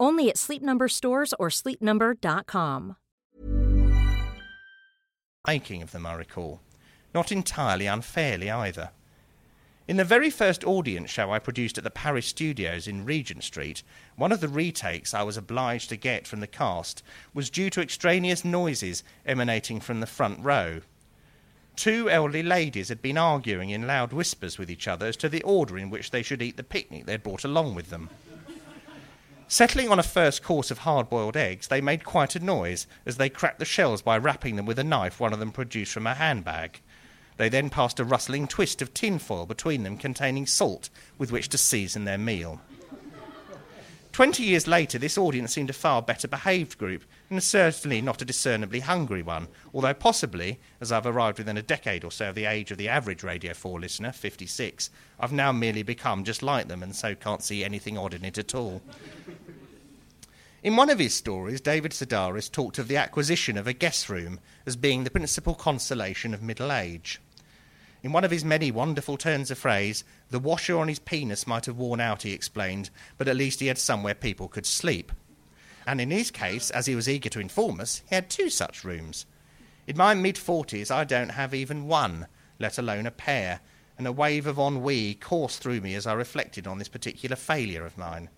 Only 0.00 0.30
at 0.30 0.38
Sleep 0.38 0.62
Number 0.62 0.88
stores 0.88 1.34
or 1.38 1.50
sleepnumber.com. 1.50 2.96
making 5.46 5.82
of 5.82 5.92
them, 5.92 6.06
I 6.06 6.14
recall. 6.14 6.60
Not 7.14 7.32
entirely 7.32 7.86
unfairly 7.86 8.50
either. 8.50 8.90
In 9.88 9.96
the 9.96 10.04
very 10.04 10.30
first 10.30 10.62
audience 10.64 11.10
show 11.10 11.32
I 11.32 11.40
produced 11.40 11.76
at 11.76 11.82
the 11.82 11.90
Paris 11.90 12.26
studios 12.26 12.86
in 12.86 13.04
Regent 13.04 13.42
Street, 13.42 13.82
one 14.14 14.30
of 14.30 14.40
the 14.40 14.48
retakes 14.48 15.12
I 15.12 15.24
was 15.24 15.36
obliged 15.36 15.88
to 15.88 15.96
get 15.96 16.28
from 16.28 16.38
the 16.38 16.46
cast 16.46 17.02
was 17.34 17.50
due 17.50 17.70
to 17.70 17.80
extraneous 17.80 18.44
noises 18.44 19.02
emanating 19.26 19.80
from 19.80 19.98
the 19.98 20.06
front 20.06 20.44
row. 20.44 20.82
Two 21.74 22.08
elderly 22.08 22.44
ladies 22.44 22.88
had 22.88 23.02
been 23.02 23.18
arguing 23.18 23.70
in 23.70 23.88
loud 23.88 24.12
whispers 24.12 24.58
with 24.58 24.70
each 24.70 24.86
other 24.86 25.06
as 25.06 25.16
to 25.16 25.28
the 25.28 25.42
order 25.42 25.76
in 25.76 25.90
which 25.90 26.12
they 26.12 26.22
should 26.22 26.42
eat 26.42 26.56
the 26.56 26.62
picnic 26.62 27.06
they 27.06 27.12
had 27.12 27.24
brought 27.24 27.44
along 27.44 27.74
with 27.74 27.90
them. 27.90 28.10
Settling 29.52 29.88
on 29.88 29.98
a 29.98 30.04
first 30.04 30.44
course 30.44 30.70
of 30.70 30.78
hard 30.78 31.10
boiled 31.10 31.36
eggs, 31.36 31.66
they 31.66 31.80
made 31.80 32.04
quite 32.04 32.36
a 32.36 32.38
noise 32.38 32.86
as 33.04 33.16
they 33.16 33.28
cracked 33.28 33.58
the 33.58 33.64
shells 33.64 34.00
by 34.00 34.16
rapping 34.16 34.54
them 34.54 34.64
with 34.64 34.78
a 34.78 34.84
knife 34.84 35.18
one 35.18 35.32
of 35.32 35.40
them 35.40 35.50
produced 35.50 35.92
from 35.92 36.06
a 36.06 36.14
handbag. 36.14 36.80
They 37.36 37.48
then 37.48 37.68
passed 37.68 37.98
a 37.98 38.04
rustling 38.04 38.46
twist 38.46 38.80
of 38.80 38.94
tinfoil 38.94 39.46
between 39.46 39.82
them 39.82 39.96
containing 39.96 40.46
salt 40.46 40.88
with 41.18 41.32
which 41.32 41.48
to 41.48 41.58
season 41.58 42.04
their 42.04 42.16
meal. 42.16 42.60
Twenty 44.12 44.44
years 44.44 44.68
later, 44.68 45.00
this 45.00 45.18
audience 45.18 45.52
seemed 45.52 45.70
a 45.70 45.72
far 45.72 46.00
better 46.00 46.28
behaved 46.28 46.78
group, 46.78 47.02
and 47.30 47.40
certainly 47.40 48.02
not 48.02 48.20
a 48.20 48.24
discernibly 48.24 48.80
hungry 48.80 49.22
one, 49.22 49.46
although 49.72 49.94
possibly, 49.94 50.58
as 50.80 50.90
I've 50.90 51.06
arrived 51.06 51.38
within 51.38 51.56
a 51.56 51.62
decade 51.62 52.02
or 52.02 52.10
so 52.10 52.30
of 52.30 52.34
the 52.34 52.44
age 52.44 52.72
of 52.72 52.78
the 52.78 52.88
average 52.88 53.22
Radio 53.22 53.54
4 53.54 53.78
listener, 53.78 54.10
56, 54.10 54.90
I've 55.20 55.32
now 55.32 55.52
merely 55.52 55.84
become 55.84 56.24
just 56.24 56.42
like 56.42 56.66
them 56.66 56.82
and 56.82 56.94
so 56.94 57.14
can't 57.14 57.42
see 57.42 57.64
anything 57.64 57.96
odd 57.96 58.14
in 58.14 58.24
it 58.24 58.36
at 58.36 58.52
all. 58.52 58.82
In 60.64 60.74
one 60.74 60.90
of 60.90 60.98
his 60.98 61.14
stories, 61.14 61.60
David 61.60 61.92
Sedaris 61.92 62.50
talked 62.50 62.78
of 62.78 62.88
the 62.88 62.96
acquisition 62.96 63.56
of 63.56 63.68
a 63.68 63.72
guest 63.72 64.08
room 64.08 64.40
as 64.66 64.74
being 64.74 65.04
the 65.04 65.10
principal 65.10 65.54
consolation 65.54 66.34
of 66.34 66.42
middle 66.42 66.72
age. 66.72 67.20
In 68.02 68.12
one 68.12 68.24
of 68.24 68.32
his 68.32 68.44
many 68.44 68.72
wonderful 68.72 69.16
turns 69.16 69.52
of 69.52 69.58
phrase, 69.58 70.02
the 70.30 70.40
washer 70.40 70.76
on 70.78 70.88
his 70.88 70.98
penis 70.98 71.46
might 71.46 71.66
have 71.66 71.76
worn 71.76 72.00
out, 72.00 72.22
he 72.22 72.32
explained, 72.32 72.90
but 73.18 73.28
at 73.28 73.36
least 73.36 73.60
he 73.60 73.68
had 73.68 73.78
somewhere 73.78 74.14
people 74.14 74.48
could 74.48 74.66
sleep. 74.66 75.12
And 75.86 76.00
in 76.00 76.10
his 76.10 76.30
case, 76.30 76.70
as 76.70 76.86
he 76.86 76.94
was 76.94 77.08
eager 77.08 77.28
to 77.30 77.40
inform 77.40 77.80
us, 77.80 78.02
he 78.08 78.14
had 78.14 78.30
two 78.30 78.50
such 78.50 78.84
rooms. 78.84 79.26
In 79.86 79.96
my 79.96 80.14
mid 80.14 80.38
forties, 80.38 80.90
I 80.90 81.04
don't 81.04 81.30
have 81.30 81.54
even 81.54 81.86
one, 81.86 82.26
let 82.58 82.78
alone 82.78 83.06
a 83.06 83.10
pair, 83.10 83.60
and 83.98 84.06
a 84.06 84.12
wave 84.12 84.46
of 84.46 84.58
ennui 84.58 85.14
coursed 85.14 85.62
through 85.62 85.80
me 85.80 85.94
as 85.94 86.06
I 86.06 86.12
reflected 86.12 86.66
on 86.66 86.78
this 86.78 86.88
particular 86.88 87.36
failure 87.36 87.84
of 87.84 87.98
mine. 87.98 88.30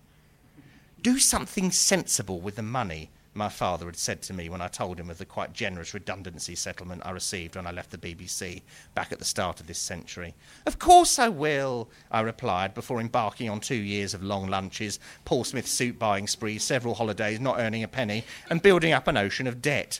Do 1.01 1.19
something 1.19 1.71
sensible 1.71 2.39
with 2.39 2.55
the 2.55 2.63
money, 2.63 3.11
my 3.35 3.49
father 3.49 3.85
had 3.85 3.95
said 3.95 4.21
to 4.23 4.33
me 4.33 4.49
when 4.49 4.61
I 4.61 4.67
told 4.67 4.99
him 4.99 5.09
of 5.09 5.17
the 5.17 5.25
quite 5.25 5.53
generous 5.53 5.93
redundancy 5.93 6.55
settlement 6.55 7.01
I 7.05 7.11
received 7.11 7.55
when 7.55 7.65
I 7.65 7.71
left 7.71 7.91
the 7.91 7.97
BBC 7.97 8.61
back 8.93 9.11
at 9.11 9.19
the 9.19 9.25
start 9.25 9.59
of 9.59 9.67
this 9.67 9.79
century. 9.79 10.35
Of 10.65 10.79
course 10.79 11.17
I 11.17 11.29
will, 11.29 11.89
I 12.11 12.21
replied 12.21 12.73
before 12.73 12.99
embarking 12.99 13.49
on 13.49 13.59
two 13.59 13.75
years 13.75 14.13
of 14.13 14.23
long 14.23 14.47
lunches, 14.47 14.99
Paul 15.25 15.43
Smith 15.43 15.67
suit 15.67 15.97
buying 15.97 16.27
sprees, 16.27 16.63
several 16.63 16.95
holidays, 16.95 17.39
not 17.39 17.59
earning 17.59 17.83
a 17.83 17.87
penny, 17.87 18.23
and 18.49 18.61
building 18.61 18.93
up 18.93 19.07
an 19.07 19.17
ocean 19.17 19.47
of 19.47 19.61
debt. 19.61 19.99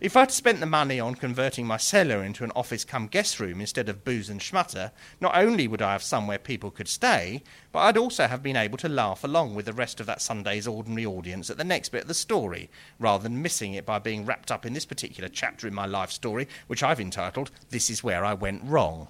If 0.00 0.16
I'd 0.16 0.30
spent 0.30 0.60
the 0.60 0.66
money 0.66 1.00
on 1.00 1.16
converting 1.16 1.66
my 1.66 1.76
cellar 1.76 2.22
into 2.22 2.44
an 2.44 2.52
office 2.54 2.84
come 2.84 3.08
guest 3.08 3.40
room 3.40 3.60
instead 3.60 3.88
of 3.88 4.04
booze 4.04 4.30
and 4.30 4.40
schmutter, 4.40 4.92
not 5.20 5.36
only 5.36 5.66
would 5.66 5.82
I 5.82 5.90
have 5.90 6.04
somewhere 6.04 6.38
people 6.38 6.70
could 6.70 6.86
stay, 6.86 7.42
but 7.72 7.80
I'd 7.80 7.96
also 7.96 8.28
have 8.28 8.40
been 8.40 8.54
able 8.54 8.78
to 8.78 8.88
laugh 8.88 9.24
along 9.24 9.56
with 9.56 9.66
the 9.66 9.72
rest 9.72 9.98
of 9.98 10.06
that 10.06 10.22
Sunday's 10.22 10.68
ordinary 10.68 11.04
audience 11.04 11.50
at 11.50 11.56
the 11.56 11.64
next 11.64 11.88
bit 11.88 12.02
of 12.02 12.08
the 12.08 12.14
story, 12.14 12.70
rather 13.00 13.24
than 13.24 13.42
missing 13.42 13.74
it 13.74 13.84
by 13.84 13.98
being 13.98 14.24
wrapped 14.24 14.52
up 14.52 14.64
in 14.64 14.72
this 14.72 14.86
particular 14.86 15.28
chapter 15.28 15.66
in 15.66 15.74
my 15.74 15.86
life 15.86 16.12
story, 16.12 16.46
which 16.68 16.84
I've 16.84 17.00
entitled 17.00 17.50
This 17.70 17.90
Is 17.90 18.04
Where 18.04 18.24
I 18.24 18.34
Went 18.34 18.62
Wrong. 18.64 19.08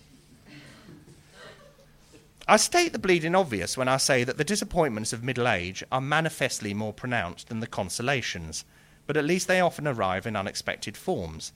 I 2.50 2.56
state 2.56 2.94
the 2.94 2.98
bleeding 2.98 3.34
obvious 3.34 3.76
when 3.76 3.88
I 3.88 3.98
say 3.98 4.24
that 4.24 4.38
the 4.38 4.44
disappointments 4.44 5.12
of 5.12 5.22
middle 5.22 5.48
age 5.48 5.84
are 5.92 6.00
manifestly 6.00 6.72
more 6.72 6.94
pronounced 6.94 7.50
than 7.50 7.60
the 7.60 7.66
consolations 7.66 8.64
but 9.08 9.16
at 9.16 9.24
least 9.24 9.48
they 9.48 9.58
often 9.58 9.88
arrive 9.88 10.26
in 10.26 10.36
unexpected 10.36 10.94
forms. 10.94 11.54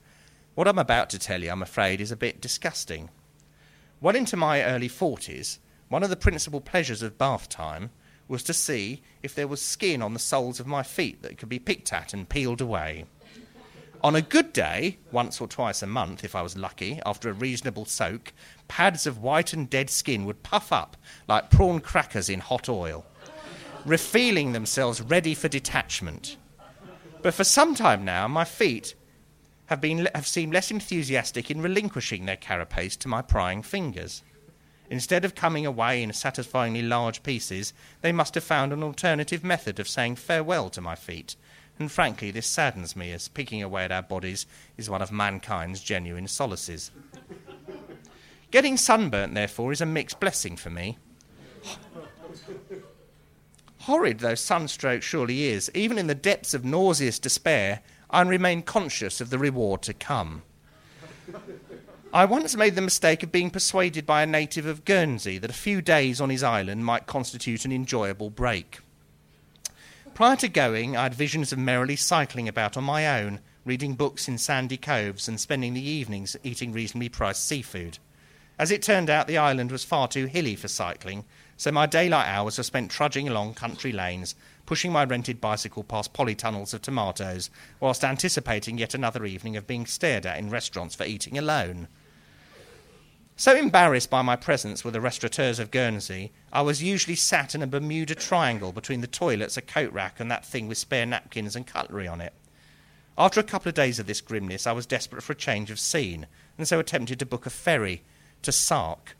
What 0.55 0.67
I'm 0.67 0.79
about 0.79 1.11
to 1.11 1.19
tell 1.19 1.43
you, 1.43 1.51
I'm 1.51 1.61
afraid, 1.61 2.01
is 2.01 2.11
a 2.11 2.17
bit 2.17 2.41
disgusting. 2.41 3.09
Well 4.01 4.15
into 4.15 4.35
my 4.35 4.63
early 4.63 4.89
40s, 4.89 5.59
one 5.87 6.01
of 6.01 6.09
the 6.09 6.15
principal 6.15 6.61
pleasures 6.61 7.03
of 7.03 7.19
bath 7.19 7.47
time 7.47 7.91
was 8.27 8.41
to 8.43 8.53
see 8.53 9.03
if 9.21 9.35
there 9.35 9.47
was 9.47 9.61
skin 9.61 10.01
on 10.01 10.13
the 10.13 10.19
soles 10.19 10.59
of 10.59 10.65
my 10.65 10.81
feet 10.81 11.21
that 11.21 11.37
could 11.37 11.47
be 11.47 11.59
picked 11.59 11.93
at 11.93 12.11
and 12.11 12.27
peeled 12.27 12.59
away. 12.59 13.05
On 14.03 14.15
a 14.15 14.21
good 14.21 14.51
day, 14.51 14.97
once 15.11 15.39
or 15.39 15.47
twice 15.47 15.83
a 15.83 15.87
month, 15.87 16.23
if 16.23 16.35
I 16.35 16.41
was 16.41 16.57
lucky, 16.57 16.99
after 17.05 17.29
a 17.29 17.33
reasonable 17.33 17.85
soak, 17.85 18.33
pads 18.67 19.05
of 19.05 19.21
white 19.21 19.53
and 19.53 19.69
dead 19.69 19.91
skin 19.91 20.25
would 20.25 20.41
puff 20.41 20.71
up 20.71 20.97
like 21.27 21.51
prawn 21.51 21.81
crackers 21.81 22.29
in 22.29 22.39
hot 22.39 22.67
oil, 22.67 23.05
refeeling 23.85 24.53
themselves 24.53 25.01
ready 25.01 25.35
for 25.35 25.47
detachment. 25.47 26.37
But 27.23 27.33
for 27.33 27.45
some 27.45 27.73
time 27.73 28.03
now, 28.03 28.27
my 28.27 28.43
feet 28.43 28.95
have, 29.67 29.79
been, 29.79 30.09
have 30.13 30.27
seemed 30.27 30.53
less 30.53 30.69
enthusiastic 30.69 31.49
in 31.49 31.61
relinquishing 31.61 32.25
their 32.25 32.35
carapace 32.35 32.97
to 32.97 33.07
my 33.07 33.21
prying 33.21 33.61
fingers. 33.61 34.23
Instead 34.89 35.23
of 35.23 35.33
coming 35.33 35.65
away 35.65 36.03
in 36.03 36.11
satisfyingly 36.11 36.81
large 36.81 37.23
pieces, 37.23 37.73
they 38.01 38.11
must 38.11 38.35
have 38.35 38.43
found 38.43 38.73
an 38.73 38.83
alternative 38.83 39.41
method 39.41 39.79
of 39.79 39.87
saying 39.87 40.17
farewell 40.17 40.69
to 40.69 40.81
my 40.81 40.95
feet. 40.95 41.37
And 41.79 41.89
frankly, 41.89 42.29
this 42.29 42.45
saddens 42.45 42.93
me, 42.93 43.13
as 43.13 43.29
picking 43.29 43.63
away 43.63 43.85
at 43.85 43.91
our 43.91 44.03
bodies 44.03 44.45
is 44.77 44.89
one 44.89 45.01
of 45.01 45.09
mankind's 45.09 45.81
genuine 45.81 46.25
solaces. 46.25 46.91
Getting 48.51 48.75
sunburnt, 48.75 49.33
therefore, 49.33 49.71
is 49.71 49.81
a 49.81 49.85
mixed 49.85 50.19
blessing 50.19 50.57
for 50.57 50.69
me. 50.69 50.97
Horrid 53.83 54.19
though 54.19 54.35
sunstroke 54.35 55.01
surely 55.01 55.43
is, 55.43 55.69
even 55.73 55.97
in 55.97 56.07
the 56.07 56.15
depths 56.15 56.53
of 56.53 56.63
nauseous 56.63 57.19
despair, 57.19 57.81
I 58.09 58.21
remain 58.21 58.61
conscious 58.61 59.19
of 59.19 59.29
the 59.29 59.37
reward 59.37 59.81
to 59.81 59.93
come. 59.93 60.43
I 62.13 62.23
once 62.23 62.55
made 62.55 62.75
the 62.75 62.81
mistake 62.81 63.23
of 63.23 63.31
being 63.33 63.49
persuaded 63.49 64.05
by 64.05 64.23
a 64.23 64.25
native 64.25 64.65
of 64.65 64.85
Guernsey 64.85 65.37
that 65.37 65.49
a 65.49 65.53
few 65.53 65.81
days 65.81 66.21
on 66.21 66.29
his 66.29 66.43
island 66.43 66.85
might 66.85 67.07
constitute 67.07 67.65
an 67.65 67.73
enjoyable 67.73 68.29
break. 68.29 68.79
Prior 70.13 70.37
to 70.37 70.47
going, 70.47 70.95
I 70.95 71.03
had 71.03 71.13
visions 71.13 71.51
of 71.51 71.59
merrily 71.59 71.97
cycling 71.97 72.47
about 72.47 72.77
on 72.77 72.85
my 72.85 73.19
own, 73.19 73.41
reading 73.65 73.95
books 73.95 74.29
in 74.29 74.37
sandy 74.37 74.77
coves, 74.77 75.27
and 75.27 75.37
spending 75.41 75.73
the 75.73 75.85
evenings 75.85 76.37
eating 76.41 76.71
reasonably 76.71 77.09
priced 77.09 77.45
seafood. 77.45 77.97
As 78.57 78.71
it 78.71 78.81
turned 78.81 79.09
out, 79.09 79.27
the 79.27 79.37
island 79.37 79.73
was 79.73 79.83
far 79.83 80.07
too 80.07 80.27
hilly 80.27 80.55
for 80.55 80.69
cycling, 80.69 81.25
so 81.57 81.71
my 81.71 81.85
daylight 81.85 82.27
hours 82.27 82.57
were 82.57 82.63
spent 82.63 82.91
trudging 82.91 83.27
along 83.27 83.53
country 83.53 83.91
lanes, 83.91 84.35
pushing 84.65 84.91
my 84.91 85.03
rented 85.03 85.39
bicycle 85.41 85.83
past 85.83 86.13
polytunnels 86.13 86.73
of 86.73 86.81
tomatoes, 86.81 87.49
whilst 87.79 88.03
anticipating 88.03 88.77
yet 88.77 88.93
another 88.93 89.25
evening 89.25 89.55
of 89.55 89.67
being 89.67 89.85
stared 89.85 90.25
at 90.25 90.37
in 90.37 90.49
restaurants 90.49 90.95
for 90.95 91.05
eating 91.05 91.37
alone. 91.37 91.87
So 93.35 93.55
embarrassed 93.55 94.11
by 94.11 94.21
my 94.21 94.35
presence 94.35 94.83
with 94.83 94.93
the 94.93 95.01
restaurateurs 95.01 95.57
of 95.57 95.71
Guernsey, 95.71 96.31
I 96.51 96.61
was 96.61 96.83
usually 96.83 97.15
sat 97.15 97.55
in 97.55 97.63
a 97.63 97.67
Bermuda 97.67 98.13
triangle 98.13 98.71
between 98.71 99.01
the 99.01 99.07
toilets, 99.07 99.57
a 99.57 99.61
coat 99.61 99.91
rack, 99.91 100.19
and 100.19 100.29
that 100.29 100.45
thing 100.45 100.67
with 100.67 100.77
spare 100.77 101.05
napkins 101.05 101.55
and 101.55 101.65
cutlery 101.65 102.07
on 102.07 102.21
it. 102.21 102.33
After 103.17 103.39
a 103.39 103.43
couple 103.43 103.69
of 103.69 103.75
days 103.75 103.99
of 103.99 104.05
this 104.05 104.21
grimness, 104.21 104.67
I 104.67 104.71
was 104.71 104.85
desperate 104.85 105.23
for 105.23 105.33
a 105.33 105.35
change 105.35 105.71
of 105.71 105.79
scene, 105.79 106.27
and 106.57 106.67
so 106.67 106.79
attempted 106.79 107.19
to 107.19 107.25
book 107.25 107.45
a 107.45 107.49
ferry 107.49 108.03
to 108.43 108.51
Sark. 108.51 109.15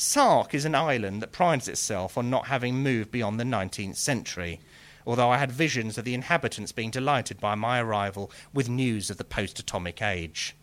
Sark 0.00 0.54
is 0.54 0.64
an 0.64 0.76
island 0.76 1.20
that 1.22 1.32
prides 1.32 1.66
itself 1.66 2.16
on 2.16 2.30
not 2.30 2.46
having 2.46 2.84
moved 2.84 3.10
beyond 3.10 3.40
the 3.40 3.44
19th 3.44 3.96
century, 3.96 4.60
although 5.04 5.28
I 5.28 5.38
had 5.38 5.50
visions 5.50 5.98
of 5.98 6.04
the 6.04 6.14
inhabitants 6.14 6.70
being 6.70 6.92
delighted 6.92 7.40
by 7.40 7.56
my 7.56 7.80
arrival 7.80 8.30
with 8.54 8.68
news 8.68 9.10
of 9.10 9.16
the 9.16 9.24
post 9.24 9.58
atomic 9.58 10.00
age. 10.00 10.54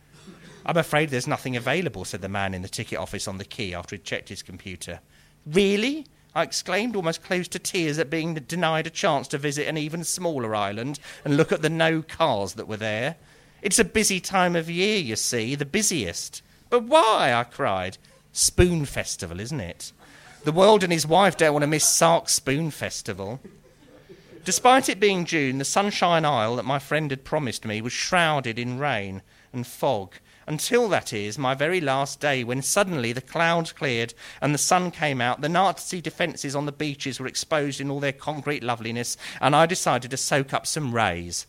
I'm 0.65 0.77
afraid 0.77 1.09
there's 1.09 1.27
nothing 1.27 1.57
available, 1.57 2.05
said 2.05 2.21
the 2.21 2.29
man 2.29 2.53
in 2.53 2.61
the 2.61 2.69
ticket 2.69 2.97
office 2.97 3.27
on 3.27 3.37
the 3.37 3.43
quay 3.43 3.73
after 3.73 3.97
he'd 3.97 4.05
checked 4.05 4.29
his 4.29 4.41
computer. 4.41 5.01
Really? 5.45 6.07
I 6.33 6.43
exclaimed, 6.43 6.95
almost 6.95 7.21
close 7.21 7.49
to 7.49 7.59
tears 7.59 7.99
at 7.99 8.09
being 8.09 8.35
denied 8.35 8.87
a 8.87 8.89
chance 8.89 9.27
to 9.27 9.37
visit 9.37 9.67
an 9.67 9.77
even 9.77 10.05
smaller 10.05 10.55
island 10.55 10.97
and 11.25 11.35
look 11.35 11.51
at 11.51 11.61
the 11.61 11.69
no 11.69 12.01
cars 12.01 12.53
that 12.53 12.69
were 12.69 12.77
there. 12.77 13.17
It's 13.61 13.79
a 13.79 13.83
busy 13.83 14.21
time 14.21 14.55
of 14.55 14.69
year, 14.69 14.97
you 14.97 15.17
see, 15.17 15.55
the 15.55 15.65
busiest. 15.65 16.41
But 16.69 16.83
why? 16.83 17.33
I 17.33 17.43
cried. 17.43 17.97
Spoon 18.37 18.85
Festival, 18.85 19.39
isn't 19.39 19.59
it? 19.59 19.93
The 20.43 20.51
world 20.51 20.83
and 20.83 20.91
his 20.91 21.07
wife 21.07 21.37
don't 21.37 21.53
want 21.53 21.63
to 21.63 21.67
miss 21.67 21.85
Sark's 21.85 22.33
Spoon 22.33 22.69
Festival. 22.69 23.39
Despite 24.43 24.89
it 24.89 24.99
being 24.99 25.25
June, 25.25 25.57
the 25.57 25.65
Sunshine 25.65 26.25
Isle 26.25 26.57
that 26.57 26.65
my 26.65 26.77
friend 26.77 27.09
had 27.09 27.23
promised 27.23 27.65
me 27.65 27.81
was 27.81 27.93
shrouded 27.93 28.59
in 28.59 28.77
rain 28.77 29.21
and 29.53 29.65
fog 29.65 30.15
until 30.47 30.87
that 30.89 31.11
is 31.11 31.37
my 31.37 31.55
very 31.55 31.81
last 31.81 32.19
day, 32.19 32.43
when 32.43 32.61
suddenly 32.61 33.11
the 33.11 33.21
clouds 33.21 33.71
cleared 33.71 34.13
and 34.41 34.53
the 34.53 34.59
sun 34.59 34.91
came 34.91 35.19
out, 35.19 35.41
the 35.41 35.49
Nazi 35.49 36.01
defences 36.01 36.55
on 36.55 36.65
the 36.65 36.71
beaches 36.71 37.19
were 37.19 37.27
exposed 37.27 37.81
in 37.81 37.89
all 37.89 37.99
their 37.99 38.11
concrete 38.11 38.63
loveliness, 38.63 39.17
and 39.41 39.55
I 39.55 39.65
decided 39.65 40.11
to 40.11 40.17
soak 40.17 40.53
up 40.53 40.67
some 40.67 40.93
rays. 40.93 41.47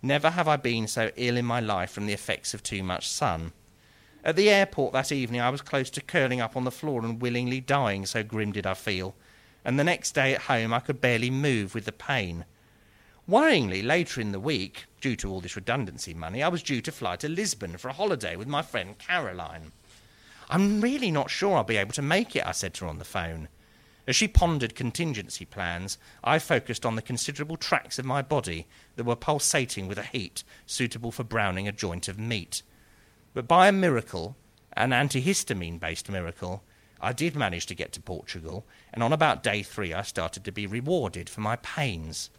Never 0.00 0.30
have 0.30 0.48
I 0.48 0.56
been 0.56 0.86
so 0.86 1.10
ill 1.16 1.36
in 1.36 1.44
my 1.44 1.60
life 1.60 1.90
from 1.90 2.06
the 2.06 2.14
effects 2.14 2.54
of 2.54 2.62
too 2.62 2.82
much 2.82 3.08
sun. 3.08 3.52
At 4.22 4.36
the 4.36 4.50
airport 4.50 4.92
that 4.92 5.12
evening, 5.12 5.40
I 5.40 5.48
was 5.48 5.62
close 5.62 5.88
to 5.90 6.02
curling 6.02 6.40
up 6.42 6.56
on 6.56 6.64
the 6.64 6.70
floor 6.70 7.00
and 7.00 7.22
willingly 7.22 7.60
dying, 7.60 8.04
so 8.04 8.22
grim 8.22 8.52
did 8.52 8.66
I 8.66 8.74
feel. 8.74 9.14
And 9.64 9.78
the 9.78 9.84
next 9.84 10.12
day 10.12 10.34
at 10.34 10.42
home, 10.42 10.74
I 10.74 10.80
could 10.80 11.00
barely 11.00 11.30
move 11.30 11.74
with 11.74 11.86
the 11.86 11.92
pain. 11.92 12.44
Worryingly, 13.28 13.82
later 13.82 14.20
in 14.20 14.32
the 14.32 14.40
week, 14.40 14.84
due 15.00 15.16
to 15.16 15.30
all 15.30 15.40
this 15.40 15.56
redundancy 15.56 16.12
money, 16.12 16.42
I 16.42 16.48
was 16.48 16.62
due 16.62 16.82
to 16.82 16.92
fly 16.92 17.16
to 17.16 17.28
Lisbon 17.28 17.78
for 17.78 17.88
a 17.88 17.94
holiday 17.94 18.36
with 18.36 18.48
my 18.48 18.60
friend 18.60 18.98
Caroline. 18.98 19.72
I'm 20.50 20.80
really 20.80 21.10
not 21.10 21.30
sure 21.30 21.56
I'll 21.56 21.64
be 21.64 21.76
able 21.76 21.92
to 21.92 22.02
make 22.02 22.36
it, 22.36 22.46
I 22.46 22.52
said 22.52 22.74
to 22.74 22.84
her 22.84 22.90
on 22.90 22.98
the 22.98 23.04
phone. 23.04 23.48
As 24.06 24.16
she 24.16 24.26
pondered 24.26 24.74
contingency 24.74 25.44
plans, 25.44 25.96
I 26.24 26.40
focused 26.40 26.84
on 26.84 26.96
the 26.96 27.02
considerable 27.02 27.56
tracts 27.56 27.98
of 27.98 28.04
my 28.04 28.20
body 28.20 28.66
that 28.96 29.04
were 29.04 29.16
pulsating 29.16 29.86
with 29.86 29.98
a 29.98 30.02
heat 30.02 30.42
suitable 30.66 31.12
for 31.12 31.22
browning 31.22 31.68
a 31.68 31.72
joint 31.72 32.08
of 32.08 32.18
meat. 32.18 32.62
But 33.32 33.46
by 33.46 33.68
a 33.68 33.72
miracle, 33.72 34.36
an 34.72 34.90
antihistamine 34.90 35.78
based 35.78 36.10
miracle, 36.10 36.62
I 37.00 37.12
did 37.12 37.36
manage 37.36 37.66
to 37.66 37.74
get 37.74 37.92
to 37.92 38.00
Portugal, 38.00 38.66
and 38.92 39.02
on 39.02 39.12
about 39.12 39.42
day 39.42 39.62
three 39.62 39.94
I 39.94 40.02
started 40.02 40.44
to 40.44 40.52
be 40.52 40.66
rewarded 40.66 41.30
for 41.30 41.40
my 41.40 41.56
pains. 41.56 42.30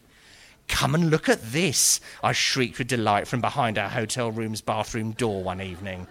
Come 0.67 0.93
and 0.93 1.09
look 1.09 1.27
at 1.27 1.51
this, 1.51 1.99
I 2.23 2.31
shrieked 2.33 2.77
with 2.77 2.87
delight 2.87 3.27
from 3.27 3.41
behind 3.41 3.77
our 3.77 3.89
hotel 3.89 4.31
room's 4.31 4.61
bathroom 4.61 5.11
door 5.11 5.43
one 5.43 5.61
evening. 5.61 6.07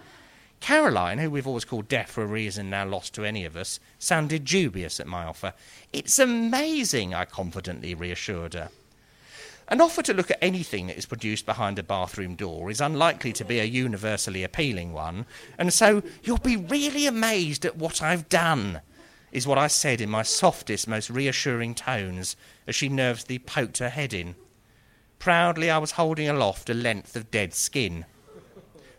Caroline, 0.59 1.17
who 1.17 1.31
we've 1.31 1.47
always 1.47 1.65
called 1.65 1.87
deaf 1.87 2.11
for 2.11 2.23
a 2.23 2.27
reason 2.27 2.69
now 2.69 2.85
lost 2.85 3.15
to 3.15 3.25
any 3.25 3.45
of 3.45 3.55
us, 3.55 3.79
sounded 3.97 4.45
dubious 4.45 4.99
at 4.99 5.07
my 5.07 5.25
offer. 5.25 5.53
It's 5.91 6.19
amazing, 6.19 7.13
I 7.15 7.25
confidently 7.25 7.95
reassured 7.95 8.53
her. 8.53 8.69
An 9.71 9.79
offer 9.79 10.01
to 10.01 10.13
look 10.13 10.29
at 10.29 10.37
anything 10.41 10.87
that 10.87 10.97
is 10.97 11.05
produced 11.05 11.45
behind 11.45 11.79
a 11.79 11.83
bathroom 11.83 12.35
door 12.35 12.69
is 12.69 12.81
unlikely 12.81 13.31
to 13.31 13.45
be 13.45 13.57
a 13.57 13.63
universally 13.63 14.43
appealing 14.43 14.91
one, 14.91 15.25
and 15.57 15.71
so 15.71 16.03
you'll 16.23 16.39
be 16.39 16.57
really 16.57 17.07
amazed 17.07 17.63
at 17.63 17.77
what 17.77 18.01
I've 18.01 18.27
done, 18.27 18.81
is 19.31 19.47
what 19.47 19.57
I 19.57 19.67
said 19.67 20.01
in 20.01 20.09
my 20.09 20.23
softest, 20.23 20.89
most 20.89 21.09
reassuring 21.09 21.73
tones 21.73 22.35
as 22.67 22.75
she 22.75 22.89
nervously 22.89 23.39
poked 23.39 23.77
her 23.77 23.87
head 23.87 24.13
in. 24.13 24.35
Proudly, 25.19 25.69
I 25.69 25.77
was 25.77 25.91
holding 25.91 26.27
aloft 26.27 26.69
a 26.69 26.73
length 26.73 27.15
of 27.15 27.31
dead 27.31 27.53
skin. 27.53 28.05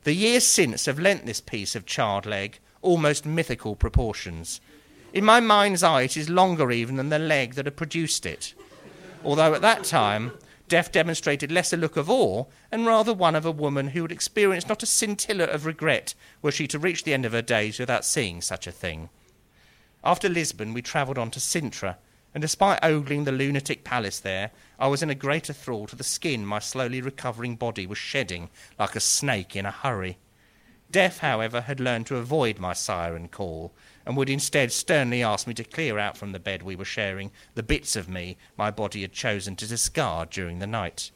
The 0.04 0.14
years 0.14 0.46
since 0.46 0.87
have 0.87 0.98
lent 0.98 1.26
this 1.26 1.42
piece 1.42 1.74
of 1.76 1.85
charred 1.85 2.24
leg 2.24 2.61
almost 2.80 3.26
mythical 3.26 3.76
proportions. 3.76 4.62
In 5.12 5.22
my 5.22 5.38
mind's 5.38 5.82
eye, 5.82 6.02
it 6.02 6.16
is 6.16 6.30
longer 6.30 6.70
even 6.70 6.96
than 6.96 7.11
the 7.11 7.18
leg 7.18 7.56
that 7.56 7.66
had 7.66 7.76
produced 7.76 8.24
it. 8.24 8.54
Although 9.22 9.54
at 9.54 9.61
that 9.61 9.85
time, 9.85 10.32
death 10.72 10.90
demonstrated 10.90 11.52
less 11.52 11.70
a 11.74 11.76
look 11.76 11.98
of 11.98 12.08
awe 12.08 12.46
and 12.70 12.87
rather 12.87 13.12
one 13.12 13.37
of 13.37 13.44
a 13.44 13.50
woman 13.50 13.88
who 13.88 14.00
had 14.00 14.11
experienced 14.11 14.70
not 14.70 14.82
a 14.82 14.87
scintilla 14.87 15.44
of 15.44 15.66
regret 15.66 16.14
were 16.40 16.50
she 16.50 16.66
to 16.66 16.78
reach 16.78 17.04
the 17.04 17.12
end 17.12 17.26
of 17.26 17.32
her 17.32 17.42
days 17.42 17.78
without 17.78 18.06
seeing 18.06 18.40
such 18.40 18.66
a 18.66 18.72
thing. 18.72 19.11
After 20.02 20.30
Lisbon, 20.30 20.72
we 20.72 20.80
travelled 20.80 21.18
on 21.18 21.30
to 21.32 21.40
Sintra, 21.40 21.96
and 22.32 22.40
despite 22.40 22.82
ogling 22.82 23.24
the 23.24 23.32
lunatic 23.32 23.85
palace 23.85 24.18
there, 24.18 24.50
I 24.78 24.87
was 24.87 25.02
in 25.02 25.11
a 25.11 25.14
greater 25.14 25.52
thrall 25.52 25.87
to 25.88 25.94
the 25.94 26.02
skin 26.02 26.46
my 26.46 26.58
slowly 26.58 27.02
recovering 27.02 27.56
body 27.56 27.87
was 27.87 27.98
shedding 27.98 28.48
like 28.78 28.96
a 28.96 29.00
snake 29.00 29.54
in 29.54 29.66
a 29.66 29.70
hurry. 29.70 30.16
Death, 30.90 31.18
however, 31.18 31.61
had 31.61 31.80
learned 31.80 32.06
to 32.06 32.16
avoid 32.16 32.58
my 32.58 32.72
siren 32.72 33.28
call, 33.28 33.74
and 34.06 34.16
would 34.16 34.28
instead 34.28 34.72
sternly 34.72 35.22
ask 35.22 35.46
me 35.46 35.54
to 35.54 35.64
clear 35.64 35.98
out 35.98 36.16
from 36.16 36.32
the 36.32 36.40
bed 36.40 36.62
we 36.62 36.76
were 36.76 36.84
sharing 36.84 37.30
the 37.54 37.62
bits 37.62 37.96
of 37.96 38.08
me 38.08 38.36
my 38.56 38.70
body 38.70 39.02
had 39.02 39.12
chosen 39.12 39.56
to 39.56 39.66
discard 39.66 40.30
during 40.30 40.58
the 40.58 40.66
night. 40.66 41.10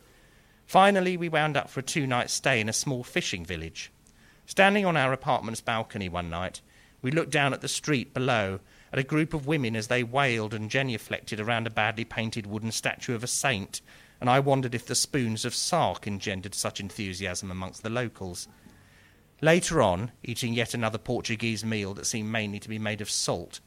Finally, 0.67 1.17
we 1.17 1.29
wound 1.29 1.57
up 1.57 1.71
for 1.71 1.81
a 1.81 1.83
two 1.83 2.07
night 2.07 2.31
stay 2.31 2.61
in 2.61 2.69
a 2.69 2.73
small 2.73 3.05
fishing 3.05 3.45
village. 3.45 3.93
Standing 4.47 4.85
on 4.85 4.97
our 4.97 5.13
apartment's 5.13 5.61
balcony 5.61 6.09
one 6.09 6.31
night, 6.31 6.61
we 7.03 7.11
looked 7.11 7.31
down 7.31 7.53
at 7.53 7.61
the 7.61 7.69
street 7.69 8.15
below 8.15 8.61
at 8.93 8.99
a 8.99 9.05
group 9.05 9.35
of 9.35 9.47
women 9.47 9.77
as 9.77 9.89
they 9.89 10.03
wailed 10.03 10.55
and 10.55 10.71
genuflected 10.71 11.41
around 11.41 11.67
a 11.67 11.71
badly 11.71 12.05
painted 12.05 12.47
wooden 12.47 12.73
statue 12.73 13.15
of 13.15 13.23
a 13.23 13.29
saint, 13.29 13.81
and 14.21 14.31
I 14.31 14.41
wondered 14.41 14.75
if 14.75 14.87
the 14.87 14.95
spoons 14.95 15.45
of 15.45 15.55
Sark 15.55 16.07
engendered 16.07 16.55
such 16.55 16.81
enthusiasm 16.81 17.51
amongst 17.51 17.83
the 17.83 17.91
locals. 17.91 18.49
Later 19.41 19.83
on, 19.83 20.13
eating 20.23 20.55
yet 20.55 20.73
another 20.73 20.99
Portuguese 20.99 21.65
meal 21.65 21.93
that 21.95 22.07
seemed 22.07 22.31
mainly 22.31 22.59
to 22.59 22.69
be 22.69 22.79
made 22.79 23.01
of 23.01 23.11
salt, 23.11 23.61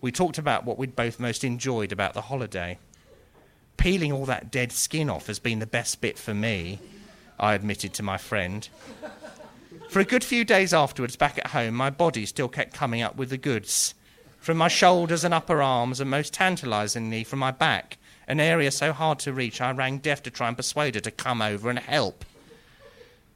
we 0.00 0.12
talked 0.12 0.38
about 0.38 0.64
what 0.64 0.78
we'd 0.78 0.94
both 0.94 1.18
most 1.18 1.42
enjoyed 1.42 1.90
about 1.90 2.14
the 2.14 2.22
holiday. 2.22 2.78
Peeling 3.76 4.12
all 4.12 4.26
that 4.26 4.50
dead 4.50 4.70
skin 4.70 5.10
off 5.10 5.26
has 5.26 5.38
been 5.38 5.58
the 5.58 5.66
best 5.66 6.00
bit 6.00 6.18
for 6.18 6.32
me, 6.32 6.78
I 7.40 7.54
admitted 7.54 7.92
to 7.94 8.02
my 8.02 8.18
friend. 8.18 8.68
For 9.88 10.00
a 10.00 10.04
good 10.04 10.24
few 10.24 10.44
days 10.44 10.72
afterwards, 10.72 11.16
back 11.16 11.38
at 11.38 11.48
home, 11.48 11.74
my 11.74 11.90
body 11.90 12.24
still 12.24 12.48
kept 12.48 12.72
coming 12.72 13.02
up 13.02 13.16
with 13.16 13.30
the 13.30 13.38
goods 13.38 13.94
from 14.46 14.56
my 14.56 14.68
shoulders 14.68 15.24
and 15.24 15.34
upper 15.34 15.60
arms, 15.60 15.98
and 16.00 16.08
most 16.08 16.32
tantalizingly 16.32 17.24
from 17.24 17.40
my 17.40 17.50
back, 17.50 17.98
an 18.28 18.38
area 18.38 18.70
so 18.70 18.92
hard 18.92 19.18
to 19.18 19.32
reach 19.32 19.60
I 19.60 19.72
rang 19.72 19.98
deaf 19.98 20.22
to 20.22 20.30
try 20.30 20.46
and 20.46 20.56
persuade 20.56 20.94
her 20.94 21.00
to 21.00 21.10
come 21.10 21.42
over 21.42 21.68
and 21.68 21.80
help. 21.80 22.24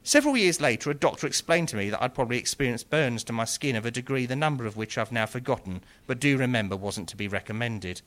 Several 0.02 0.36
years 0.36 0.60
later, 0.60 0.90
a 0.90 0.94
doctor 0.94 1.26
explained 1.26 1.68
to 1.68 1.76
me 1.76 1.90
that 1.90 2.02
I'd 2.02 2.14
probably 2.14 2.38
experienced 2.38 2.90
burns 2.90 3.22
to 3.24 3.32
my 3.32 3.44
skin 3.44 3.76
of 3.76 3.84
a 3.84 3.90
degree 3.90 4.26
the 4.26 4.36
number 4.36 4.66
of 4.66 4.76
which 4.76 4.96
I've 4.96 5.12
now 5.12 5.26
forgotten, 5.26 5.82
but 6.06 6.20
do 6.20 6.36
remember 6.38 6.76
wasn't 6.76 7.08
to 7.10 7.16
be 7.16 7.28
recommended. 7.28 8.02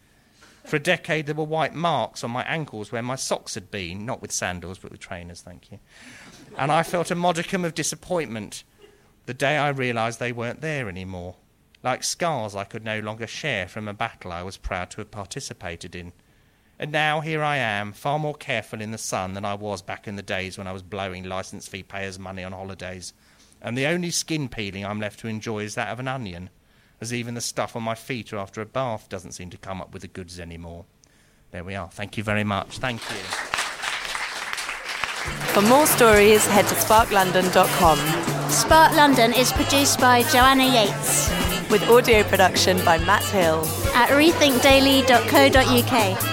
For 0.65 0.77
a 0.77 0.79
decade, 0.79 1.25
there 1.25 1.35
were 1.35 1.43
white 1.43 1.75
marks 1.75 2.23
on 2.23 2.31
my 2.31 2.43
ankles 2.43 2.91
where 2.91 3.03
my 3.03 3.15
socks 3.15 3.53
had 3.53 3.69
been, 3.69 4.05
not 4.05 4.21
with 4.21 4.31
sandals, 4.31 4.79
but 4.79 4.91
with 4.91 5.01
trainers, 5.01 5.41
thank 5.41 5.71
you. 5.71 5.79
And 6.57 6.71
I 6.71 6.83
felt 6.83 7.11
a 7.11 7.15
modicum 7.15 7.65
of 7.65 7.75
disappointment 7.75 8.63
the 9.25 9.33
day 9.33 9.57
I 9.57 9.69
realised 9.69 10.19
they 10.19 10.31
weren't 10.31 10.61
there 10.61 10.89
anymore 10.89 11.35
like 11.83 12.03
scars 12.03 12.55
I 12.55 12.63
could 12.63 12.83
no 12.83 12.99
longer 13.01 13.27
share 13.27 13.67
from 13.67 13.87
a 13.87 13.93
battle 13.93 14.31
I 14.31 14.41
was 14.41 14.57
proud 14.57 14.89
to 14.91 14.97
have 14.97 15.11
participated 15.11 15.95
in. 15.95 16.13
And 16.79 16.91
now 16.91 17.21
here 17.21 17.43
I 17.43 17.57
am, 17.57 17.93
far 17.93 18.19
more 18.19 18.33
careful 18.33 18.81
in 18.81 18.91
the 18.91 18.97
sun 18.97 19.33
than 19.33 19.45
I 19.45 19.53
was 19.53 19.81
back 19.81 20.07
in 20.07 20.15
the 20.15 20.21
days 20.21 20.57
when 20.57 20.67
I 20.67 20.73
was 20.73 20.81
blowing 20.81 21.23
licence 21.23 21.67
fee 21.67 21.83
payers' 21.83 22.19
money 22.19 22.43
on 22.43 22.51
holidays. 22.51 23.13
And 23.61 23.77
the 23.77 23.85
only 23.85 24.11
skin 24.11 24.49
peeling 24.49 24.85
I'm 24.85 24.99
left 24.99 25.19
to 25.19 25.27
enjoy 25.27 25.59
is 25.59 25.75
that 25.75 25.89
of 25.89 25.99
an 25.99 26.07
onion, 26.07 26.49
as 26.99 27.13
even 27.13 27.35
the 27.35 27.41
stuff 27.41 27.75
on 27.75 27.83
my 27.83 27.95
feet 27.95 28.33
after 28.33 28.61
a 28.61 28.65
bath 28.65 29.07
doesn't 29.07 29.33
seem 29.33 29.49
to 29.51 29.57
come 29.57 29.81
up 29.81 29.93
with 29.93 30.01
the 30.01 30.07
goods 30.07 30.39
anymore. 30.39 30.85
There 31.51 31.63
we 31.63 31.75
are. 31.75 31.89
Thank 31.89 32.17
you 32.17 32.23
very 32.23 32.43
much. 32.43 32.79
Thank 32.79 33.01
you. 33.09 33.17
For 35.53 35.61
more 35.61 35.85
stories, 35.85 36.45
head 36.47 36.67
to 36.67 36.75
sparklondon.com. 36.75 38.49
Spark 38.49 38.95
London 38.95 39.31
is 39.33 39.53
produced 39.53 39.99
by 39.99 40.23
Joanna 40.23 40.65
Yates 40.65 41.29
with 41.69 41.87
audio 41.89 42.23
production 42.23 42.83
by 42.83 42.97
Matt 42.97 43.23
Hill 43.25 43.63
at 43.93 44.09
rethinkdaily.co.uk. 44.09 46.32